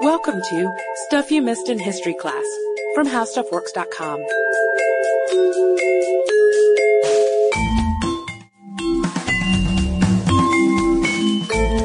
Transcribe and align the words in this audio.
Welcome 0.00 0.42
to 0.42 0.76
Stuff 1.06 1.30
You 1.30 1.40
Missed 1.40 1.70
in 1.70 1.78
History 1.78 2.12
Class 2.12 2.44
from 2.94 3.06
HowStuffWorks.com. 3.06 4.20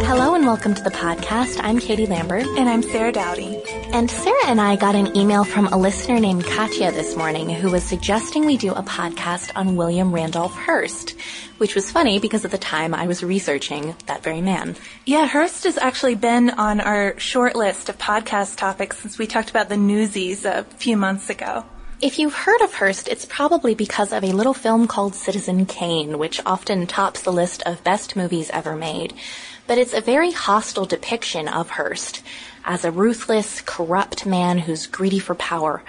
Hello 0.04 0.36
and 0.36 0.46
welcome 0.46 0.74
to 0.74 0.84
the 0.84 0.92
podcast. 0.92 1.60
I'm 1.64 1.80
Katie 1.80 2.06
Lambert. 2.06 2.46
And 2.58 2.68
I'm 2.68 2.84
Sarah 2.84 3.14
Dowdy. 3.14 3.64
And 3.94 4.10
Sarah 4.10 4.48
and 4.48 4.62
I 4.62 4.78
got 4.78 4.96
an 4.96 5.18
email 5.18 5.44
from 5.44 5.68
a 5.68 5.78
listener 5.78 6.18
named 6.18 6.46
Katya 6.46 6.94
this 6.94 7.18
morning 7.18 7.50
who 7.50 7.70
was 7.70 7.84
suggesting 7.84 8.46
we 8.46 8.56
do 8.56 8.72
a 8.72 8.82
podcast 8.82 9.52
on 9.54 9.76
William 9.76 10.14
Randolph 10.14 10.56
Hearst, 10.56 11.14
which 11.58 11.76
was 11.76 11.92
funny 11.92 12.18
because 12.18 12.46
at 12.46 12.52
the 12.52 12.58
time 12.58 12.94
I 12.94 13.08
was 13.08 13.22
researching 13.22 13.94
that 14.06 14.24
very 14.24 14.40
man. 14.40 14.78
Yeah, 15.06 15.28
Hearst 15.28 15.66
has 15.66 15.78
actually 15.78 16.16
been 16.16 16.52
on 16.52 16.80
our 16.80 17.20
short 17.20 17.54
list 17.54 17.90
of 17.90 17.98
podcast 17.98 18.56
topics 18.56 18.98
since 18.98 19.18
we 19.18 19.28
talked 19.28 19.50
about 19.50 19.68
the 19.68 19.78
Newsies 19.78 20.46
a 20.46 20.64
few 20.64 20.96
months 20.96 21.30
ago. 21.30 21.66
If 22.02 22.18
you've 22.18 22.34
heard 22.34 22.62
of 22.62 22.74
Hearst, 22.74 23.08
it's 23.10 23.28
probably 23.28 23.76
because 23.76 24.12
of 24.12 24.24
a 24.24 24.32
little 24.32 24.56
film 24.56 24.88
called 24.88 25.14
Citizen 25.14 25.68
Kane, 25.68 26.18
which 26.18 26.42
often 26.48 26.88
tops 26.88 27.22
the 27.22 27.32
list 27.32 27.62
of 27.62 27.84
best 27.84 28.16
movies 28.16 28.50
ever 28.50 28.76
made. 28.76 29.14
But 29.68 29.78
it's 29.78 29.94
a 29.94 30.02
very 30.02 30.32
hostile 30.32 30.88
depiction 30.88 31.48
of 31.48 31.70
Hearst 31.70 32.24
as 32.66 32.84
a 32.84 32.90
ruthless, 32.90 33.62
corrupt 33.62 34.26
man 34.26 34.58
who's 34.58 34.88
greedy 34.88 35.20
for 35.20 35.36
power. 35.36 35.84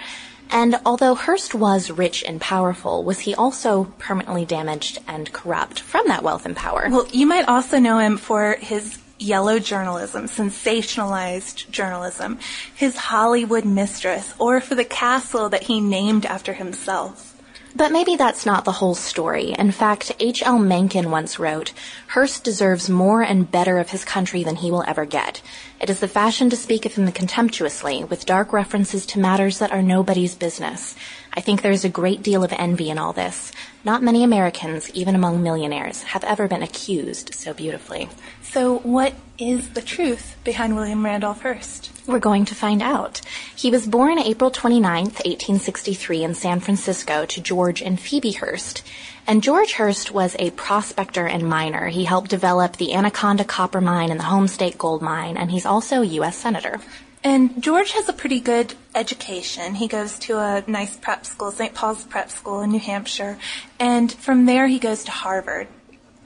And 0.51 0.79
although 0.85 1.15
Hearst 1.15 1.55
was 1.55 1.89
rich 1.89 2.23
and 2.23 2.39
powerful, 2.39 3.03
was 3.03 3.21
he 3.21 3.33
also 3.33 3.85
permanently 3.97 4.45
damaged 4.45 4.99
and 5.07 5.33
corrupt 5.33 5.79
from 5.79 6.07
that 6.09 6.21
wealth 6.21 6.45
and 6.45 6.55
power? 6.55 6.89
Well, 6.91 7.07
you 7.11 7.25
might 7.25 7.47
also 7.47 7.79
know 7.79 7.97
him 7.97 8.17
for 8.17 8.55
his 8.59 8.99
yellow 9.19 9.59
journalism, 9.59 10.25
sensationalized 10.25 11.69
journalism, 11.69 12.39
his 12.73 12.95
Hollywood 12.95 13.65
mistress, 13.65 14.33
or 14.39 14.59
for 14.59 14.75
the 14.75 14.85
castle 14.85 15.49
that 15.49 15.63
he 15.63 15.79
named 15.79 16.25
after 16.25 16.53
himself. 16.53 17.29
But 17.75 17.91
maybe 17.91 18.15
that's 18.15 18.45
not 18.45 18.65
the 18.65 18.73
whole 18.73 18.93
story. 18.93 19.55
In 19.57 19.71
fact, 19.71 20.11
H.L. 20.19 20.59
Mencken 20.59 21.09
once 21.09 21.39
wrote, 21.39 21.73
Hearst 22.09 22.43
deserves 22.43 22.87
more 22.87 23.23
and 23.23 23.49
better 23.49 23.79
of 23.79 23.89
his 23.89 24.05
country 24.05 24.43
than 24.43 24.57
he 24.57 24.69
will 24.69 24.83
ever 24.85 25.05
get. 25.05 25.41
It 25.81 25.89
is 25.89 25.99
the 25.99 26.07
fashion 26.07 26.49
to 26.49 26.55
speak 26.55 26.85
of 26.85 26.93
him 26.93 27.11
contemptuously, 27.11 28.05
with 28.05 28.25
dark 28.25 28.53
references 28.53 29.05
to 29.07 29.19
matters 29.19 29.59
that 29.59 29.71
are 29.71 29.81
nobody's 29.81 30.33
business. 30.33 30.95
I 31.33 31.41
think 31.41 31.61
there 31.61 31.71
is 31.73 31.83
a 31.83 31.89
great 31.89 32.23
deal 32.23 32.43
of 32.43 32.53
envy 32.53 32.89
in 32.89 32.97
all 32.97 33.11
this. 33.11 33.51
Not 33.83 34.01
many 34.01 34.23
Americans, 34.23 34.89
even 34.91 35.13
among 35.13 35.43
millionaires, 35.43 36.03
have 36.03 36.23
ever 36.23 36.47
been 36.47 36.63
accused 36.63 37.33
so 37.33 37.53
beautifully. 37.53 38.07
So 38.41 38.79
what 38.79 39.13
is 39.37 39.71
the 39.71 39.81
truth 39.81 40.37
behind 40.43 40.75
William 40.75 41.03
Randolph 41.03 41.41
Hearst? 41.41 41.91
We're 42.07 42.19
going 42.19 42.45
to 42.45 42.55
find 42.55 42.81
out. 42.81 43.19
He 43.55 43.71
was 43.71 43.87
born 43.87 44.19
April 44.19 44.51
29, 44.51 45.05
1863 45.05 46.23
in 46.23 46.33
San 46.35 46.59
Francisco 46.59 47.25
to 47.25 47.41
George 47.41 47.81
and 47.81 47.99
Phoebe 47.99 48.33
Hearst. 48.33 48.83
And 49.25 49.41
George 49.41 49.73
Hearst 49.73 50.11
was 50.11 50.35
a 50.37 50.51
prospector 50.51 51.25
and 51.25 51.47
miner. 51.47 51.87
He 51.87 52.03
helped 52.03 52.29
develop 52.29 52.75
the 52.77 52.93
Anaconda 52.93 53.45
copper 53.45 53.81
mine 53.81 54.11
and 54.11 54.19
the 54.19 54.25
Homestake 54.25 54.77
gold 54.77 55.01
mine, 55.01 55.37
and 55.37 55.49
he's 55.49 55.65
also 55.65 56.01
a 56.01 56.05
U.S. 56.05 56.37
Senator. 56.37 56.79
And 57.23 57.63
George 57.63 57.91
has 57.91 58.09
a 58.09 58.13
pretty 58.13 58.41
good 58.41 58.73
education. 58.93 59.75
He 59.75 59.87
goes 59.87 60.19
to 60.19 60.39
a 60.39 60.63
nice 60.67 60.97
prep 60.97 61.25
school, 61.25 61.51
St. 61.51 61.73
Paul's 61.73 62.03
Prep 62.03 62.29
School 62.29 62.61
in 62.61 62.71
New 62.71 62.79
Hampshire, 62.79 63.37
and 63.79 64.11
from 64.11 64.45
there 64.45 64.67
he 64.67 64.77
goes 64.77 65.05
to 65.05 65.11
Harvard 65.11 65.67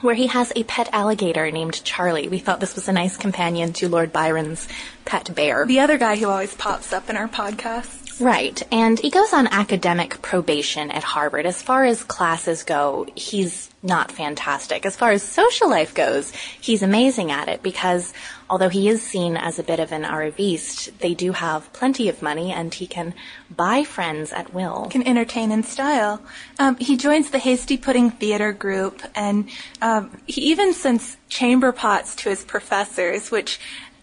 where 0.02 0.16
he 0.16 0.28
has 0.28 0.54
a 0.56 0.64
pet 0.64 0.90
alligator 0.94 1.50
named 1.52 1.84
Charlie. 1.84 2.28
We 2.28 2.40
thought 2.40 2.60
this 2.60 2.76
was 2.76 2.88
a 2.88 2.94
nice 2.94 3.18
companion 3.18 3.74
to 3.74 3.90
Lord 3.90 4.14
Byron's 4.14 4.68
pet 5.06 5.34
bear. 5.34 5.66
The 5.66 5.80
other 5.80 5.98
guy 5.98 6.18
who 6.18 6.30
always 6.30 6.54
pops 6.54 6.94
up 6.94 7.10
in 7.10 7.18
our 7.18 7.28
podcasts. 7.28 8.07
Right. 8.20 8.62
And 8.72 9.00
he 9.00 9.10
goes 9.10 9.32
on 9.32 9.48
academic 9.48 10.22
probation 10.22 10.90
at 10.92 11.04
Harvard. 11.04 11.46
As 11.46 11.62
far 11.62 11.86
as 11.86 12.04
classes 12.04 12.64
go, 12.64 13.06
he's 13.16 13.70
not 13.84 14.12
fantastic. 14.12 14.86
As 14.86 14.96
far 14.96 15.12
as 15.12 15.22
social 15.22 15.70
life 15.70 15.94
goes, 15.94 16.32
he's 16.60 16.82
amazing 16.82 17.32
at 17.32 17.48
it 17.48 17.62
because 17.62 18.14
although 18.50 18.70
he 18.70 18.90
is 18.90 19.02
seen 19.02 19.38
as 19.38 19.60
a 19.60 19.64
bit 19.64 19.80
of 19.80 19.92
an 19.92 20.04
arriviste, 20.04 20.98
they 20.98 21.14
do 21.14 21.32
have 21.32 21.72
plenty 21.74 22.10
of 22.10 22.22
money 22.22 22.52
and 22.52 22.74
he 22.74 22.88
can 22.88 23.14
buy 23.56 23.84
friends 23.84 24.34
at 24.34 24.54
will. 24.54 24.88
Can 24.90 25.08
entertain 25.08 25.52
in 25.52 25.64
style. 25.64 26.22
Um, 26.58 26.76
he 26.78 26.98
joins 26.98 27.30
the 27.30 27.40
Hasty 27.40 27.78
Pudding 27.78 28.10
Theater 28.10 28.52
group 28.52 29.02
and 29.16 29.48
um, 29.82 30.18
he 30.26 30.42
even 30.42 30.74
sends 30.74 31.18
chamber 31.30 31.72
pots 31.72 32.16
to 32.16 32.30
his 32.30 32.44
professors, 32.44 33.30
which 33.30 33.60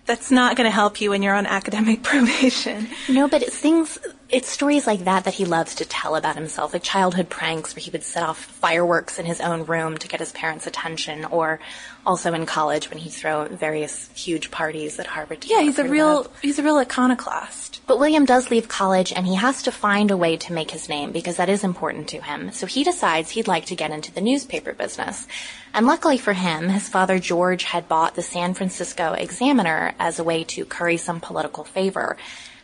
that's 0.07 0.31
not 0.31 0.57
going 0.57 0.67
to 0.67 0.75
help 0.75 1.01
you 1.01 1.11
when 1.11 1.23
you're 1.23 1.35
on 1.35 1.47
academic 1.47 2.03
probation. 2.03 2.89
No, 3.09 3.29
but 3.29 3.43
things, 3.45 3.99
it's 4.35 4.51
stories 4.51 4.85
like 4.85 5.05
that 5.05 5.25
that 5.25 5.35
he 5.35 5.45
loves 5.45 5.77
to 5.77 5.85
tell 5.85 6.17
about 6.17 6.35
himself, 6.35 6.73
like 6.73 6.83
childhood 6.83 7.31
pranks 7.31 7.77
where 7.77 7.81
he 7.81 7.91
would 7.93 8.03
set 8.03 8.25
off 8.25 8.37
fireworks 8.37 9.21
in 9.21 9.27
his 9.27 9.41
own 9.41 9.65
room 9.65 9.97
to 9.97 10.09
get 10.09 10.19
his 10.19 10.33
parents' 10.33 10.67
attention, 10.67 11.25
or 11.27 11.61
also 12.05 12.35
in 12.35 12.45
college 12.45 12.91
when 12.91 12.99
he'd 12.99 13.11
throw 13.11 13.45
various 13.47 14.11
huge 14.13 14.51
parties 14.51 14.99
at 14.99 15.07
Harvard. 15.07 15.45
Yeah, 15.45 15.61
he's 15.61 15.79
a 15.79 15.89
real, 15.89 16.27
he's 16.43 16.59
a 16.59 16.65
real 16.65 16.79
iconoclast. 16.79 17.81
But 17.87 18.01
William 18.01 18.25
does 18.25 18.51
leave 18.51 18.67
college 18.67 19.13
and 19.13 19.25
he 19.25 19.37
has 19.37 19.63
to 19.63 19.71
find 19.71 20.11
a 20.11 20.17
way 20.17 20.37
to 20.39 20.53
make 20.53 20.73
his 20.73 20.89
name 20.89 21.13
because 21.13 21.37
that 21.37 21.49
is 21.49 21.63
important 21.63 22.09
to 22.09 22.21
him. 22.21 22.51
So 22.51 22.67
he 22.67 22.83
decides 22.83 23.31
he'd 23.31 23.47
like 23.47 23.67
to 23.67 23.77
get 23.77 23.93
into 23.93 24.13
the 24.13 24.21
newspaper 24.21 24.73
business. 24.73 25.29
And 25.73 25.87
luckily 25.87 26.19
for 26.19 26.33
him, 26.33 26.71
his 26.71 26.89
father 26.89 27.21
George 27.21 27.63
had 27.63 27.89
bought 27.89 28.17
the 28.17 28.23
San 28.23 28.55
Francisco 28.55 29.13
Examiner 29.13 29.95
as 30.01 30.19
a 30.19 30.25
way 30.25 30.43
to 30.45 30.65
curry 30.65 30.97
some 30.97 31.21
political 31.21 31.63
favor. 31.63 32.17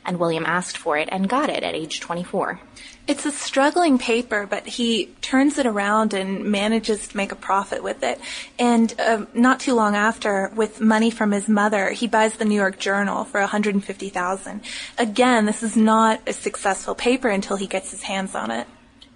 And 0.04 0.18
William 0.18 0.44
asked 0.46 0.76
for 0.76 0.96
it 0.96 1.08
and 1.12 1.28
got 1.28 1.50
it 1.50 1.62
at 1.62 1.74
age 1.74 2.00
24. 2.00 2.60
It's 3.06 3.26
a 3.26 3.30
struggling 3.30 3.98
paper, 3.98 4.46
but 4.48 4.66
he 4.66 5.06
turns 5.20 5.58
it 5.58 5.66
around 5.66 6.14
and 6.14 6.44
manages 6.44 7.08
to 7.08 7.16
make 7.16 7.32
a 7.32 7.36
profit 7.36 7.82
with 7.82 8.02
it. 8.02 8.20
And 8.58 8.94
uh, 9.00 9.26
not 9.34 9.60
too 9.60 9.74
long 9.74 9.96
after, 9.96 10.50
with 10.54 10.80
money 10.80 11.10
from 11.10 11.32
his 11.32 11.48
mother, 11.48 11.90
he 11.90 12.06
buys 12.06 12.34
the 12.34 12.44
New 12.44 12.54
York 12.54 12.78
Journal 12.78 13.24
for 13.24 13.40
150,000. 13.40 14.60
Again, 14.98 15.46
this 15.46 15.62
is 15.62 15.76
not 15.76 16.20
a 16.26 16.32
successful 16.32 16.94
paper 16.94 17.28
until 17.28 17.56
he 17.56 17.66
gets 17.66 17.90
his 17.90 18.02
hands 18.02 18.34
on 18.34 18.50
it. 18.50 18.66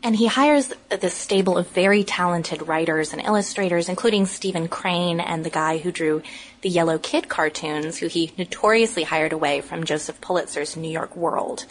And 0.05 0.15
he 0.15 0.27
hires 0.27 0.71
this 0.91 1.15
stable 1.15 1.57
of 1.57 1.71
very 1.71 2.05
talented 2.05 2.69
writers 2.69 3.15
and 3.15 3.23
illustrators, 3.23 3.89
including 3.89 4.27
Stephen 4.27 4.69
Crane 4.69 5.19
and 5.19 5.43
the 5.43 5.51
guy 5.51 5.79
who 5.79 5.91
drew 5.91 6.23
the 6.61 6.69
Yellow 6.69 6.99
Kid 6.99 7.31
cartoons, 7.31 7.97
who 7.97 8.09
he 8.09 8.31
notoriously 8.37 9.05
hired 9.05 9.33
away 9.33 9.63
from 9.63 9.85
Joseph 9.85 10.21
Pulitzer's 10.21 10.77
New 10.77 10.91
York 10.91 11.17
World. 11.17 11.65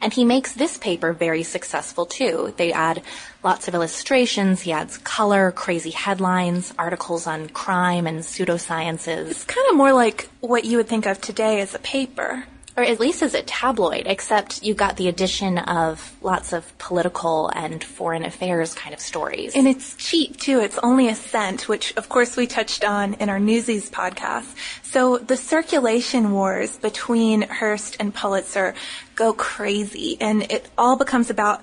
And 0.00 0.12
he 0.12 0.24
makes 0.24 0.52
this 0.52 0.76
paper 0.76 1.12
very 1.12 1.44
successful 1.44 2.04
too. 2.04 2.52
They 2.56 2.72
add 2.72 3.00
lots 3.44 3.68
of 3.68 3.76
illustrations, 3.76 4.62
he 4.62 4.72
adds 4.72 4.98
color, 4.98 5.52
crazy 5.52 5.90
headlines, 5.90 6.74
articles 6.80 7.28
on 7.28 7.48
crime 7.48 8.08
and 8.08 8.20
pseudosciences. 8.20 9.30
It's 9.30 9.44
kind 9.44 9.68
of 9.70 9.76
more 9.76 9.92
like 9.92 10.28
what 10.40 10.64
you 10.64 10.78
would 10.78 10.88
think 10.88 11.06
of 11.06 11.20
today 11.20 11.60
as 11.60 11.76
a 11.76 11.78
paper 11.78 12.44
or 12.78 12.84
at 12.84 13.00
least 13.00 13.22
as 13.24 13.34
a 13.34 13.42
tabloid, 13.42 14.04
except 14.06 14.62
you 14.62 14.72
got 14.72 14.96
the 14.96 15.08
addition 15.08 15.58
of 15.58 16.16
lots 16.22 16.52
of 16.52 16.78
political 16.78 17.48
and 17.48 17.82
foreign 17.82 18.24
affairs 18.24 18.72
kind 18.72 18.94
of 18.94 19.00
stories. 19.00 19.56
And 19.56 19.66
it's 19.66 19.96
cheap 19.96 20.36
too. 20.36 20.60
It's 20.60 20.78
only 20.78 21.08
a 21.08 21.14
cent, 21.16 21.68
which 21.68 21.92
of 21.96 22.08
course 22.08 22.36
we 22.36 22.46
touched 22.46 22.84
on 22.84 23.14
in 23.14 23.28
our 23.30 23.40
Newsies 23.40 23.90
podcast. 23.90 24.54
So 24.84 25.18
the 25.18 25.36
circulation 25.36 26.30
wars 26.30 26.76
between 26.78 27.42
Hearst 27.42 27.96
and 27.98 28.14
Pulitzer 28.14 28.76
go 29.16 29.32
crazy 29.32 30.16
and 30.20 30.44
it 30.44 30.70
all 30.78 30.94
becomes 30.94 31.30
about 31.30 31.60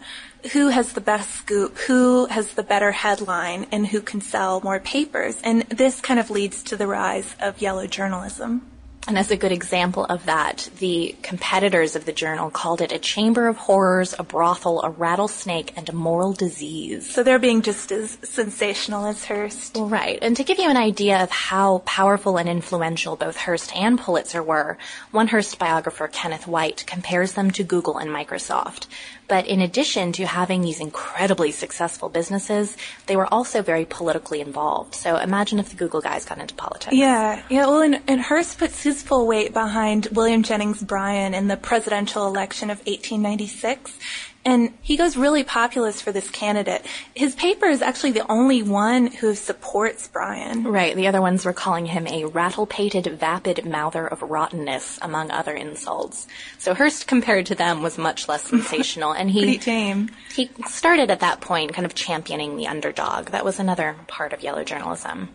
who 0.51 0.67
has 0.67 0.91
the 0.91 1.01
best 1.01 1.31
scoop, 1.31 1.77
who 1.77 2.25
has 2.25 2.55
the 2.55 2.61
better 2.63 2.91
headline, 2.91 3.67
and 3.71 3.87
who 3.87 4.01
can 4.01 4.19
sell 4.19 4.59
more 4.61 4.81
papers. 4.81 5.39
And 5.45 5.61
this 5.69 6.01
kind 6.01 6.19
of 6.19 6.29
leads 6.29 6.61
to 6.63 6.75
the 6.75 6.87
rise 6.87 7.35
of 7.39 7.61
yellow 7.61 7.87
journalism. 7.87 8.69
And 9.07 9.19
as 9.19 9.29
a 9.29 9.37
good 9.37 9.51
example 9.51 10.05
of 10.05 10.25
that, 10.25 10.67
the 10.79 11.15
competitors 11.21 11.95
of 11.95 12.05
the 12.05 12.11
journal 12.11 12.49
called 12.49 12.81
it 12.81 12.91
a 12.91 12.97
chamber 12.97 13.47
of 13.47 13.57
horrors, 13.57 14.15
a 14.17 14.23
brothel, 14.23 14.81
a 14.81 14.89
rattlesnake, 14.89 15.73
and 15.77 15.87
a 15.87 15.93
moral 15.93 16.33
disease. 16.33 17.13
So 17.13 17.21
they're 17.21 17.37
being 17.37 17.61
just 17.61 17.91
as 17.91 18.17
sensational 18.23 19.05
as 19.05 19.23
Hearst. 19.25 19.77
Right. 19.79 20.17
And 20.21 20.35
to 20.37 20.43
give 20.43 20.57
you 20.57 20.69
an 20.69 20.77
idea 20.77 21.21
of 21.21 21.29
how 21.29 21.79
powerful 21.85 22.37
and 22.37 22.49
influential 22.49 23.15
both 23.15 23.37
Hearst 23.37 23.75
and 23.75 23.99
Pulitzer 23.99 24.41
were, 24.41 24.77
one 25.11 25.27
Hearst 25.27 25.59
biographer, 25.59 26.07
Kenneth 26.07 26.47
Whyte, 26.47 26.83
compares 26.87 27.33
them 27.33 27.51
to 27.51 27.63
Google 27.63 27.97
and 27.97 28.09
Microsoft. 28.09 28.87
But 29.27 29.47
in 29.47 29.59
addition 29.59 30.11
to 30.13 30.27
having 30.27 30.61
these 30.61 30.79
incredibly 30.79 31.51
successful 31.51 32.09
businesses, 32.09 32.77
they 33.07 33.15
were 33.15 33.31
also 33.33 33.61
very 33.63 33.85
politically 33.85 34.39
involved. 34.39 34.93
So 34.93 35.17
imagine 35.17 35.57
if 35.57 35.69
the 35.69 35.75
Google 35.75 36.01
guys 36.01 36.25
got 36.25 36.37
into 36.37 36.53
politics. 36.53 36.95
Yeah, 36.95 37.41
yeah. 37.49 37.65
Well, 37.65 37.81
and, 37.81 38.01
and 38.07 38.21
Hearst 38.21 38.59
puts 38.59 38.83
his 38.83 38.94
full 39.01 39.27
weight 39.27 39.53
behind 39.53 40.07
William 40.11 40.43
Jennings 40.43 40.81
Bryan 40.81 41.33
in 41.33 41.47
the 41.47 41.57
presidential 41.57 42.27
election 42.27 42.69
of 42.69 42.79
1896 42.79 43.97
and 44.45 44.71
he 44.83 44.95
goes 44.95 45.17
really 45.17 45.43
populist 45.43 46.03
for 46.03 46.11
this 46.11 46.29
candidate. 46.29 46.85
His 47.15 47.33
paper 47.33 47.65
is 47.65 47.81
actually 47.81 48.11
the 48.11 48.31
only 48.31 48.61
one 48.61 49.07
who 49.07 49.33
supports 49.33 50.07
Bryan. 50.07 50.63
Right. 50.65 50.95
The 50.95 51.07
other 51.07 51.19
ones 51.19 51.43
were 51.43 51.53
calling 51.53 51.87
him 51.87 52.05
a 52.05 52.25
rattle-pated, 52.25 53.07
vapid 53.19 53.65
mouther 53.65 54.05
of 54.05 54.21
rottenness, 54.21 54.99
among 55.01 55.31
other 55.31 55.53
insults. 55.53 56.27
So 56.59 56.75
Hearst, 56.75 57.07
compared 57.07 57.47
to 57.47 57.55
them, 57.55 57.81
was 57.81 57.97
much 57.97 58.29
less 58.29 58.43
sensational, 58.49 59.13
and 59.13 59.31
he 59.31 59.57
tame. 59.57 60.11
he 60.35 60.51
started 60.67 61.09
at 61.09 61.21
that 61.21 61.41
point, 61.41 61.73
kind 61.73 61.85
of 61.85 61.95
championing 61.95 62.55
the 62.55 62.67
underdog. 62.67 63.31
That 63.31 63.45
was 63.45 63.59
another 63.59 63.95
part 64.07 64.31
of 64.31 64.43
yellow 64.43 64.63
journalism. 64.63 65.29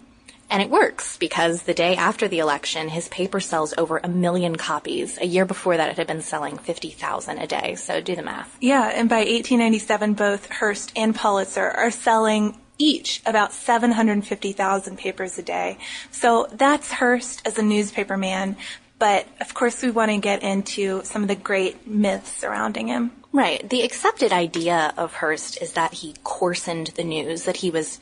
And 0.50 0.60
it 0.60 0.68
works 0.68 1.16
because 1.16 1.62
the 1.62 1.74
day 1.74 1.94
after 1.94 2.26
the 2.26 2.40
election, 2.40 2.88
his 2.88 3.08
paper 3.08 3.38
sells 3.38 3.72
over 3.78 3.98
a 3.98 4.08
million 4.08 4.56
copies. 4.56 5.16
A 5.18 5.26
year 5.26 5.44
before 5.46 5.76
that, 5.76 5.90
it 5.90 5.96
had 5.96 6.08
been 6.08 6.22
selling 6.22 6.58
50,000 6.58 7.38
a 7.38 7.46
day. 7.46 7.76
So 7.76 8.00
do 8.00 8.16
the 8.16 8.22
math. 8.22 8.56
Yeah, 8.60 8.90
and 8.92 9.08
by 9.08 9.18
1897, 9.18 10.14
both 10.14 10.50
Hearst 10.50 10.90
and 10.96 11.14
Pulitzer 11.14 11.70
are 11.70 11.92
selling 11.92 12.58
each 12.78 13.22
about 13.26 13.52
750,000 13.52 14.98
papers 14.98 15.38
a 15.38 15.42
day. 15.42 15.78
So 16.10 16.48
that's 16.50 16.90
Hearst 16.90 17.46
as 17.46 17.56
a 17.56 17.62
newspaper 17.62 18.16
man. 18.16 18.56
But 18.98 19.28
of 19.40 19.54
course, 19.54 19.80
we 19.82 19.90
want 19.90 20.10
to 20.10 20.18
get 20.18 20.42
into 20.42 21.02
some 21.04 21.22
of 21.22 21.28
the 21.28 21.36
great 21.36 21.86
myths 21.86 22.32
surrounding 22.32 22.88
him. 22.88 23.12
Right. 23.32 23.66
The 23.68 23.82
accepted 23.82 24.32
idea 24.32 24.92
of 24.96 25.14
Hearst 25.14 25.62
is 25.62 25.74
that 25.74 25.94
he 25.94 26.16
coarsened 26.24 26.88
the 26.88 27.04
news, 27.04 27.44
that 27.44 27.58
he 27.58 27.70
was 27.70 28.00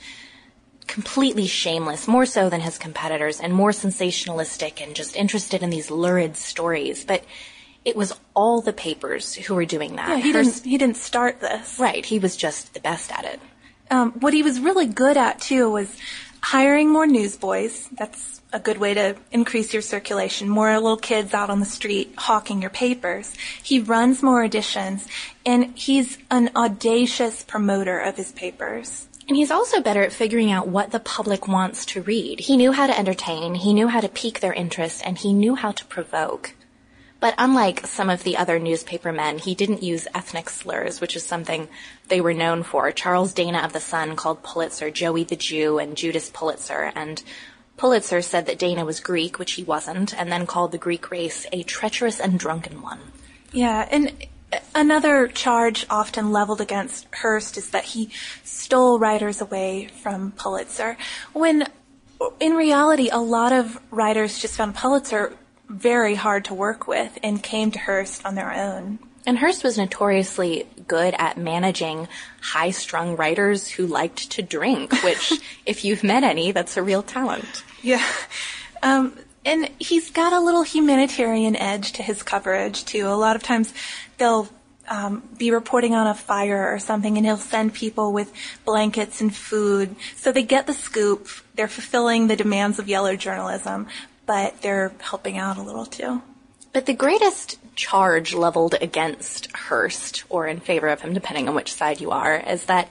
completely 0.88 1.46
shameless, 1.46 2.08
more 2.08 2.26
so 2.26 2.50
than 2.50 2.60
his 2.62 2.78
competitors, 2.78 3.38
and 3.40 3.52
more 3.54 3.70
sensationalistic 3.70 4.82
and 4.82 4.96
just 4.96 5.14
interested 5.14 5.62
in 5.62 5.70
these 5.70 5.90
lurid 5.90 6.36
stories. 6.36 7.04
But 7.04 7.22
it 7.84 7.94
was 7.94 8.12
all 8.34 8.60
the 8.60 8.72
papers 8.72 9.34
who 9.34 9.54
were 9.54 9.64
doing 9.64 9.94
that. 9.96 10.08
Yeah, 10.08 10.16
he 10.16 10.32
Hearst- 10.32 10.64
didn't. 10.64 10.70
He 10.70 10.78
didn't 10.78 10.96
start 10.96 11.40
this. 11.40 11.78
right. 11.78 12.04
He 12.04 12.18
was 12.18 12.36
just 12.36 12.74
the 12.74 12.80
best 12.80 13.12
at 13.12 13.24
it. 13.24 13.40
Um, 13.90 14.12
what 14.20 14.34
he 14.34 14.42
was 14.42 14.60
really 14.60 14.86
good 14.86 15.16
at 15.16 15.40
too 15.40 15.70
was 15.70 15.96
hiring 16.42 16.90
more 16.90 17.06
newsboys. 17.06 17.88
That's 17.92 18.40
a 18.52 18.60
good 18.60 18.78
way 18.78 18.94
to 18.94 19.16
increase 19.30 19.72
your 19.72 19.82
circulation. 19.82 20.48
More 20.48 20.72
little 20.74 20.96
kids 20.96 21.34
out 21.34 21.50
on 21.50 21.60
the 21.60 21.66
street 21.66 22.14
hawking 22.16 22.60
your 22.60 22.70
papers. 22.70 23.34
He 23.62 23.80
runs 23.80 24.22
more 24.22 24.42
editions, 24.44 25.06
and 25.44 25.76
he's 25.76 26.18
an 26.30 26.50
audacious 26.56 27.42
promoter 27.44 27.98
of 27.98 28.16
his 28.16 28.32
papers. 28.32 29.07
And 29.28 29.36
he's 29.36 29.50
also 29.50 29.82
better 29.82 30.02
at 30.02 30.12
figuring 30.12 30.50
out 30.50 30.68
what 30.68 30.90
the 30.90 30.98
public 30.98 31.46
wants 31.46 31.84
to 31.86 32.00
read. 32.00 32.40
He 32.40 32.56
knew 32.56 32.72
how 32.72 32.86
to 32.86 32.98
entertain, 32.98 33.54
he 33.54 33.74
knew 33.74 33.88
how 33.88 34.00
to 34.00 34.08
pique 34.08 34.40
their 34.40 34.54
interest, 34.54 35.02
and 35.04 35.18
he 35.18 35.34
knew 35.34 35.54
how 35.54 35.70
to 35.72 35.84
provoke. 35.84 36.54
But 37.20 37.34
unlike 37.36 37.86
some 37.86 38.08
of 38.08 38.22
the 38.22 38.36
other 38.36 38.58
newspaper 38.58 39.12
men, 39.12 39.38
he 39.38 39.54
didn't 39.54 39.82
use 39.82 40.06
ethnic 40.14 40.48
slurs, 40.48 41.00
which 41.00 41.14
is 41.14 41.26
something 41.26 41.68
they 42.06 42.20
were 42.20 42.32
known 42.32 42.62
for. 42.62 42.90
Charles 42.92 43.34
Dana 43.34 43.58
of 43.58 43.72
the 43.72 43.80
Sun 43.80 44.16
called 44.16 44.42
Pulitzer 44.42 44.90
Joey 44.90 45.24
the 45.24 45.36
Jew 45.36 45.78
and 45.78 45.96
Judas 45.96 46.30
Pulitzer, 46.30 46.92
and 46.94 47.22
Pulitzer 47.76 48.22
said 48.22 48.46
that 48.46 48.58
Dana 48.58 48.84
was 48.84 49.00
Greek, 49.00 49.38
which 49.38 49.52
he 49.52 49.64
wasn't, 49.64 50.18
and 50.18 50.32
then 50.32 50.46
called 50.46 50.72
the 50.72 50.78
Greek 50.78 51.10
race 51.10 51.44
a 51.52 51.64
treacherous 51.64 52.18
and 52.18 52.38
drunken 52.38 52.80
one. 52.80 53.00
Yeah, 53.52 53.86
and 53.90 54.12
another 54.74 55.28
charge 55.28 55.86
often 55.90 56.32
leveled 56.32 56.60
against 56.60 57.06
Hearst 57.14 57.56
is 57.56 57.70
that 57.70 57.84
he 57.84 58.10
stole 58.44 58.98
writers 58.98 59.40
away 59.40 59.88
from 60.02 60.32
Pulitzer. 60.32 60.96
When 61.32 61.66
in 62.40 62.54
reality, 62.54 63.08
a 63.10 63.20
lot 63.20 63.52
of 63.52 63.78
writers 63.90 64.38
just 64.38 64.56
found 64.56 64.74
Pulitzer 64.74 65.36
very 65.68 66.14
hard 66.14 66.46
to 66.46 66.54
work 66.54 66.86
with 66.86 67.18
and 67.22 67.42
came 67.42 67.70
to 67.70 67.78
Hearst 67.78 68.24
on 68.24 68.34
their 68.34 68.52
own. 68.52 68.98
And 69.26 69.38
Hearst 69.38 69.62
was 69.62 69.76
notoriously 69.76 70.66
good 70.86 71.14
at 71.18 71.36
managing 71.36 72.08
high 72.40 72.70
strung 72.70 73.16
writers 73.16 73.68
who 73.68 73.86
liked 73.86 74.30
to 74.32 74.42
drink, 74.42 74.92
which, 75.04 75.32
if 75.66 75.84
you've 75.84 76.02
met 76.02 76.24
any, 76.24 76.52
that's 76.52 76.76
a 76.76 76.82
real 76.82 77.02
talent. 77.02 77.62
Yeah. 77.82 78.04
Um, 78.82 79.18
and 79.44 79.70
he's 79.78 80.10
got 80.10 80.32
a 80.32 80.40
little 80.40 80.62
humanitarian 80.62 81.56
edge 81.56 81.92
to 81.92 82.02
his 82.02 82.22
coverage, 82.22 82.84
too. 82.84 83.06
A 83.06 83.16
lot 83.16 83.36
of 83.36 83.42
times 83.42 83.74
they'll 84.18 84.48
um, 84.88 85.22
be 85.36 85.50
reporting 85.50 85.94
on 85.94 86.06
a 86.06 86.14
fire 86.14 86.72
or 86.72 86.78
something, 86.78 87.16
and 87.16 87.26
he'll 87.26 87.36
send 87.36 87.74
people 87.74 88.12
with 88.12 88.32
blankets 88.64 89.20
and 89.20 89.34
food. 89.34 89.96
So 90.16 90.32
they 90.32 90.42
get 90.42 90.66
the 90.66 90.74
scoop. 90.74 91.28
They're 91.54 91.68
fulfilling 91.68 92.26
the 92.26 92.36
demands 92.36 92.78
of 92.78 92.88
yellow 92.88 93.16
journalism, 93.16 93.86
but 94.26 94.62
they're 94.62 94.92
helping 95.00 95.38
out 95.38 95.56
a 95.56 95.62
little, 95.62 95.86
too. 95.86 96.22
But 96.72 96.86
the 96.86 96.94
greatest 96.94 97.58
charge 97.74 98.34
leveled 98.34 98.74
against 98.80 99.54
Hearst, 99.54 100.24
or 100.28 100.46
in 100.46 100.60
favor 100.60 100.88
of 100.88 101.00
him, 101.00 101.14
depending 101.14 101.48
on 101.48 101.54
which 101.54 101.72
side 101.72 102.00
you 102.00 102.10
are, 102.10 102.36
is 102.36 102.64
that 102.64 102.88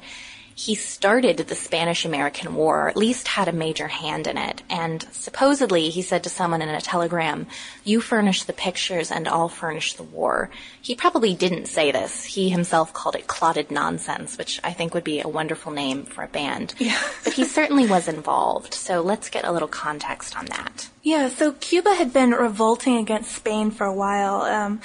he 0.57 0.73
started 0.73 1.37
the 1.37 1.53
Spanish 1.53 2.03
American 2.03 2.55
War, 2.55 2.85
or 2.85 2.89
at 2.89 2.97
least 2.97 3.27
had 3.27 3.47
a 3.47 3.51
major 3.51 3.87
hand 3.87 4.25
in 4.25 4.39
it. 4.39 4.63
And 4.71 5.05
supposedly, 5.11 5.91
he 5.91 6.01
said 6.01 6.23
to 6.23 6.31
someone 6.31 6.63
in 6.63 6.69
a 6.69 6.81
telegram, 6.81 7.45
You 7.83 8.01
furnish 8.01 8.41
the 8.41 8.53
pictures 8.53 9.11
and 9.11 9.27
I'll 9.27 9.49
furnish 9.49 9.93
the 9.93 10.03
war. 10.03 10.49
He 10.81 10.95
probably 10.95 11.35
didn't 11.35 11.67
say 11.67 11.91
this. 11.91 12.23
He 12.23 12.49
himself 12.49 12.91
called 12.91 13.15
it 13.15 13.27
clotted 13.27 13.69
nonsense, 13.69 14.35
which 14.35 14.59
I 14.63 14.73
think 14.73 14.95
would 14.95 15.03
be 15.03 15.21
a 15.21 15.27
wonderful 15.27 15.71
name 15.71 16.05
for 16.05 16.23
a 16.23 16.27
band. 16.27 16.73
Yeah. 16.79 16.99
but 17.23 17.33
he 17.33 17.43
certainly 17.43 17.85
was 17.85 18.07
involved. 18.07 18.73
So 18.73 19.01
let's 19.01 19.29
get 19.29 19.45
a 19.45 19.51
little 19.51 19.67
context 19.67 20.35
on 20.35 20.45
that. 20.47 20.89
Yeah, 21.03 21.29
so 21.29 21.51
Cuba 21.51 21.93
had 21.93 22.11
been 22.11 22.31
revolting 22.31 22.97
against 22.97 23.31
Spain 23.31 23.69
for 23.69 23.85
a 23.85 23.93
while. 23.93 24.41
Um, 24.41 24.81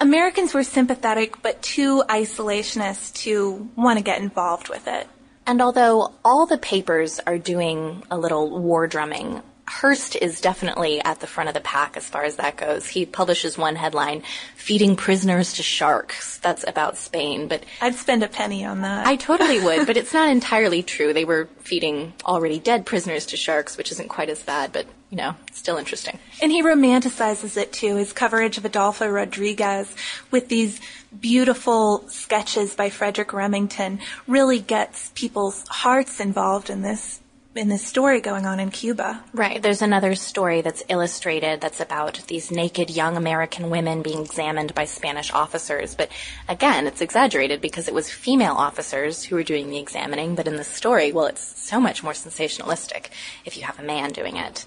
Americans 0.00 0.54
were 0.54 0.62
sympathetic, 0.62 1.42
but 1.42 1.62
too 1.62 2.02
isolationist 2.08 3.14
to 3.22 3.68
want 3.76 3.98
to 3.98 4.04
get 4.04 4.20
involved 4.20 4.68
with 4.68 4.88
it. 4.88 5.06
And 5.46 5.60
although 5.60 6.14
all 6.24 6.46
the 6.46 6.58
papers 6.58 7.20
are 7.26 7.38
doing 7.38 8.02
a 8.10 8.18
little 8.18 8.58
war 8.60 8.86
drumming, 8.86 9.42
Hearst 9.70 10.16
is 10.16 10.40
definitely 10.40 11.00
at 11.00 11.20
the 11.20 11.28
front 11.28 11.48
of 11.48 11.54
the 11.54 11.60
pack 11.60 11.96
as 11.96 12.08
far 12.08 12.24
as 12.24 12.36
that 12.36 12.56
goes. 12.56 12.88
He 12.88 13.06
publishes 13.06 13.56
one 13.56 13.76
headline, 13.76 14.22
feeding 14.56 14.96
prisoners 14.96 15.52
to 15.54 15.62
sharks. 15.62 16.38
That's 16.38 16.64
about 16.66 16.96
Spain, 16.96 17.46
but 17.46 17.64
I'd 17.80 17.94
spend 17.94 18.24
a 18.24 18.28
penny 18.28 18.64
on 18.64 18.80
that. 18.80 19.06
I 19.06 19.14
totally 19.14 19.60
would, 19.64 19.86
but 19.86 19.96
it's 19.96 20.12
not 20.12 20.28
entirely 20.28 20.82
true. 20.82 21.12
They 21.12 21.24
were 21.24 21.48
feeding 21.60 22.14
already 22.24 22.58
dead 22.58 22.84
prisoners 22.84 23.26
to 23.26 23.36
sharks, 23.36 23.76
which 23.76 23.92
isn't 23.92 24.08
quite 24.08 24.28
as 24.28 24.42
bad, 24.42 24.72
but 24.72 24.86
you 25.10 25.16
know, 25.16 25.34
still 25.52 25.76
interesting. 25.76 26.18
And 26.40 26.52
he 26.52 26.62
romanticizes 26.62 27.56
it 27.56 27.72
too. 27.72 27.96
His 27.96 28.12
coverage 28.12 28.58
of 28.58 28.64
Adolfo 28.64 29.08
Rodriguez 29.08 29.92
with 30.30 30.48
these 30.48 30.80
beautiful 31.20 32.08
sketches 32.08 32.74
by 32.76 32.90
Frederic 32.90 33.32
Remington 33.32 33.98
really 34.28 34.60
gets 34.60 35.10
people's 35.14 35.66
hearts 35.68 36.20
involved 36.20 36.70
in 36.70 36.82
this 36.82 37.20
in 37.56 37.68
this 37.68 37.84
story 37.84 38.20
going 38.20 38.46
on 38.46 38.60
in 38.60 38.70
Cuba. 38.70 39.24
Right. 39.34 39.60
There's 39.60 39.82
another 39.82 40.14
story 40.14 40.60
that's 40.60 40.84
illustrated 40.88 41.60
that's 41.60 41.80
about 41.80 42.22
these 42.28 42.52
naked 42.52 42.90
young 42.90 43.16
American 43.16 43.70
women 43.70 44.02
being 44.02 44.20
examined 44.20 44.72
by 44.72 44.84
Spanish 44.84 45.32
officers. 45.32 45.96
But 45.96 46.10
again, 46.48 46.86
it's 46.86 47.00
exaggerated 47.00 47.60
because 47.60 47.88
it 47.88 47.94
was 47.94 48.08
female 48.08 48.54
officers 48.54 49.24
who 49.24 49.34
were 49.34 49.42
doing 49.42 49.68
the 49.68 49.78
examining. 49.78 50.36
But 50.36 50.46
in 50.46 50.56
the 50.56 50.64
story, 50.64 51.10
well, 51.10 51.26
it's 51.26 51.60
so 51.60 51.80
much 51.80 52.04
more 52.04 52.12
sensationalistic 52.12 53.06
if 53.44 53.56
you 53.56 53.64
have 53.64 53.80
a 53.80 53.84
man 53.84 54.10
doing 54.10 54.36
it. 54.36 54.64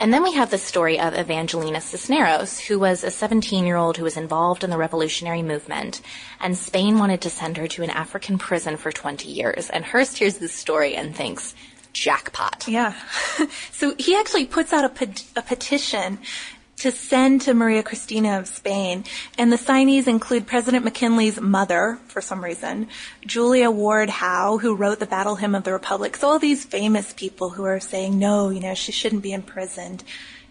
And 0.00 0.14
then 0.14 0.22
we 0.22 0.34
have 0.34 0.50
the 0.50 0.58
story 0.58 1.00
of 1.00 1.18
Evangelina 1.18 1.80
Cisneros, 1.80 2.60
who 2.60 2.78
was 2.78 3.02
a 3.02 3.10
17 3.10 3.66
year 3.66 3.76
old 3.76 3.96
who 3.96 4.04
was 4.04 4.16
involved 4.16 4.62
in 4.62 4.70
the 4.70 4.76
revolutionary 4.76 5.42
movement, 5.42 6.00
and 6.40 6.56
Spain 6.56 6.98
wanted 6.98 7.20
to 7.22 7.30
send 7.30 7.56
her 7.56 7.66
to 7.66 7.82
an 7.82 7.90
African 7.90 8.38
prison 8.38 8.76
for 8.76 8.92
20 8.92 9.28
years. 9.28 9.68
And 9.70 9.84
Hearst 9.84 10.18
hears 10.18 10.38
this 10.38 10.54
story 10.54 10.94
and 10.94 11.16
thinks, 11.16 11.54
jackpot. 11.92 12.66
Yeah. 12.68 12.94
so 13.72 13.94
he 13.98 14.16
actually 14.16 14.46
puts 14.46 14.72
out 14.72 14.84
a, 14.84 15.08
a 15.36 15.42
petition 15.42 16.18
to 16.80 16.90
send 16.92 17.42
to 17.42 17.54
Maria 17.54 17.82
Cristina 17.82 18.38
of 18.38 18.48
Spain. 18.48 19.04
And 19.36 19.52
the 19.52 19.56
signees 19.56 20.06
include 20.06 20.46
President 20.46 20.84
McKinley's 20.84 21.40
mother, 21.40 21.98
for 22.06 22.20
some 22.20 22.42
reason, 22.42 22.88
Julia 23.26 23.70
Ward 23.70 24.10
Howe, 24.10 24.58
who 24.58 24.74
wrote 24.74 24.98
the 25.00 25.06
Battle 25.06 25.36
Hymn 25.36 25.54
of 25.54 25.64
the 25.64 25.72
Republic. 25.72 26.16
So 26.16 26.28
all 26.28 26.38
these 26.38 26.64
famous 26.64 27.12
people 27.12 27.50
who 27.50 27.64
are 27.64 27.80
saying, 27.80 28.18
no, 28.18 28.50
you 28.50 28.60
know, 28.60 28.74
she 28.74 28.92
shouldn't 28.92 29.22
be 29.22 29.32
imprisoned. 29.32 30.04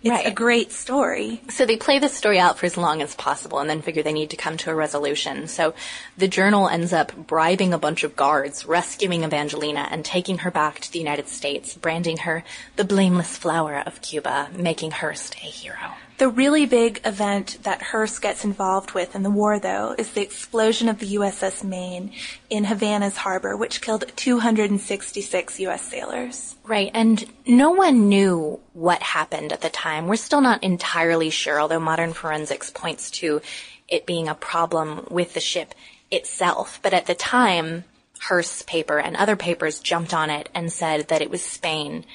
It's 0.04 0.12
Right. 0.12 0.28
a 0.28 0.32
great 0.32 0.72
story. 0.72 1.42
So 1.50 1.66
they 1.66 1.76
play 1.76 1.98
this 1.98 2.14
story 2.14 2.38
out 2.38 2.60
for 2.60 2.68
as 2.68 2.78
long 2.78 3.02
as 3.02 3.16
possible 3.16 3.58
and 3.58 3.68
then 3.68 3.82
figure 3.82 4.04
they 4.04 4.14
need 4.14 4.30
to 4.30 4.38
come 4.38 4.56
to 4.58 4.70
a 4.70 4.76
resolution. 4.76 5.48
So 5.48 5.74
the 6.16 6.28
journal 6.28 6.70
ends 6.70 6.94
up 6.94 7.16
bribing 7.16 7.74
a 7.74 7.80
bunch 7.80 8.04
of 8.04 8.16
guards, 8.16 8.64
rescuing 8.66 9.24
Evangelina, 9.24 9.88
and 9.90 10.06
taking 10.06 10.40
her 10.40 10.52
back 10.52 10.80
to 10.82 10.92
the 10.92 11.00
United 11.00 11.28
States, 11.28 11.74
branding 11.74 12.18
her 12.18 12.44
the 12.76 12.86
blameless 12.86 13.38
flower 13.38 13.82
of 13.86 14.02
Cuba, 14.02 14.50
making 14.56 14.92
Hearst 14.92 15.34
a 15.36 15.48
hero. 15.48 15.96
The 16.18 16.30
really 16.30 16.66
big 16.66 17.02
event 17.06 17.60
that 17.62 17.84
Hearst 17.84 18.24
gets 18.24 18.44
involved 18.44 18.94
with 18.94 19.14
in 19.14 19.22
the 19.22 19.30
war, 19.30 19.60
though, 19.60 19.94
is 20.00 20.10
the 20.12 20.24
explosion 20.24 20.90
of 20.90 20.98
the 20.98 21.14
USS 21.14 21.64
Maine 21.64 22.12
in 22.50 22.64
Havana's 22.64 23.18
harbor, 23.18 23.56
which 23.56 23.82
killed 23.82 24.04
266 24.16 25.60
U.S. 25.60 25.82
sailors. 25.84 26.56
Right, 26.64 26.90
and 26.96 27.24
no 27.46 27.70
one 27.70 28.10
knew 28.10 28.60
what 28.74 29.04
happened 29.04 29.54
at 29.54 29.62
the 29.62 29.70
time. 29.70 30.08
We're 30.08 30.16
still 30.16 30.42
not 30.42 30.64
entirely 30.64 31.30
sure, 31.30 31.62
although 31.62 31.80
modern 31.80 32.14
forensics 32.14 32.72
points 32.72 33.12
to 33.12 33.42
it 33.88 34.08
being 34.08 34.28
a 34.28 34.34
problem 34.34 35.06
with 35.12 35.36
the 35.36 35.40
ship 35.40 35.76
itself. 36.10 36.80
But 36.82 36.96
at 36.96 37.06
the 37.06 37.14
time, 37.14 37.84
Hearst's 38.22 38.64
paper 38.64 39.00
and 39.00 39.16
other 39.16 39.36
papers 39.36 39.80
jumped 39.80 40.16
on 40.16 40.32
it 40.32 40.50
and 40.56 40.74
said 40.74 41.10
that 41.10 41.22
it 41.22 41.30
was 41.30 41.44
Spain 41.44 42.06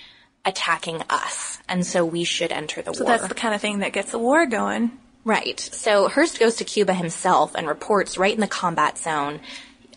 attacking 0.44 1.02
us, 1.08 1.58
and 1.68 1.86
so 1.86 2.04
we 2.04 2.24
should 2.24 2.52
enter 2.52 2.82
the 2.82 2.94
So 2.94 3.04
war. 3.04 3.12
So 3.12 3.18
that's 3.18 3.28
the 3.28 3.38
kind 3.38 3.54
of 3.54 3.60
thing 3.60 3.78
that 3.78 3.92
gets 3.92 4.10
the 4.10 4.18
war 4.18 4.46
going. 4.46 4.90
Right. 5.24 5.58
So 5.60 6.08
Hearst 6.08 6.40
goes 6.40 6.56
to 6.56 6.64
Cuba 6.64 6.94
himself 6.94 7.54
and 7.54 7.68
reports 7.68 8.18
right 8.18 8.34
in 8.34 8.40
the 8.40 8.48
combat 8.48 8.98
zone. 8.98 9.40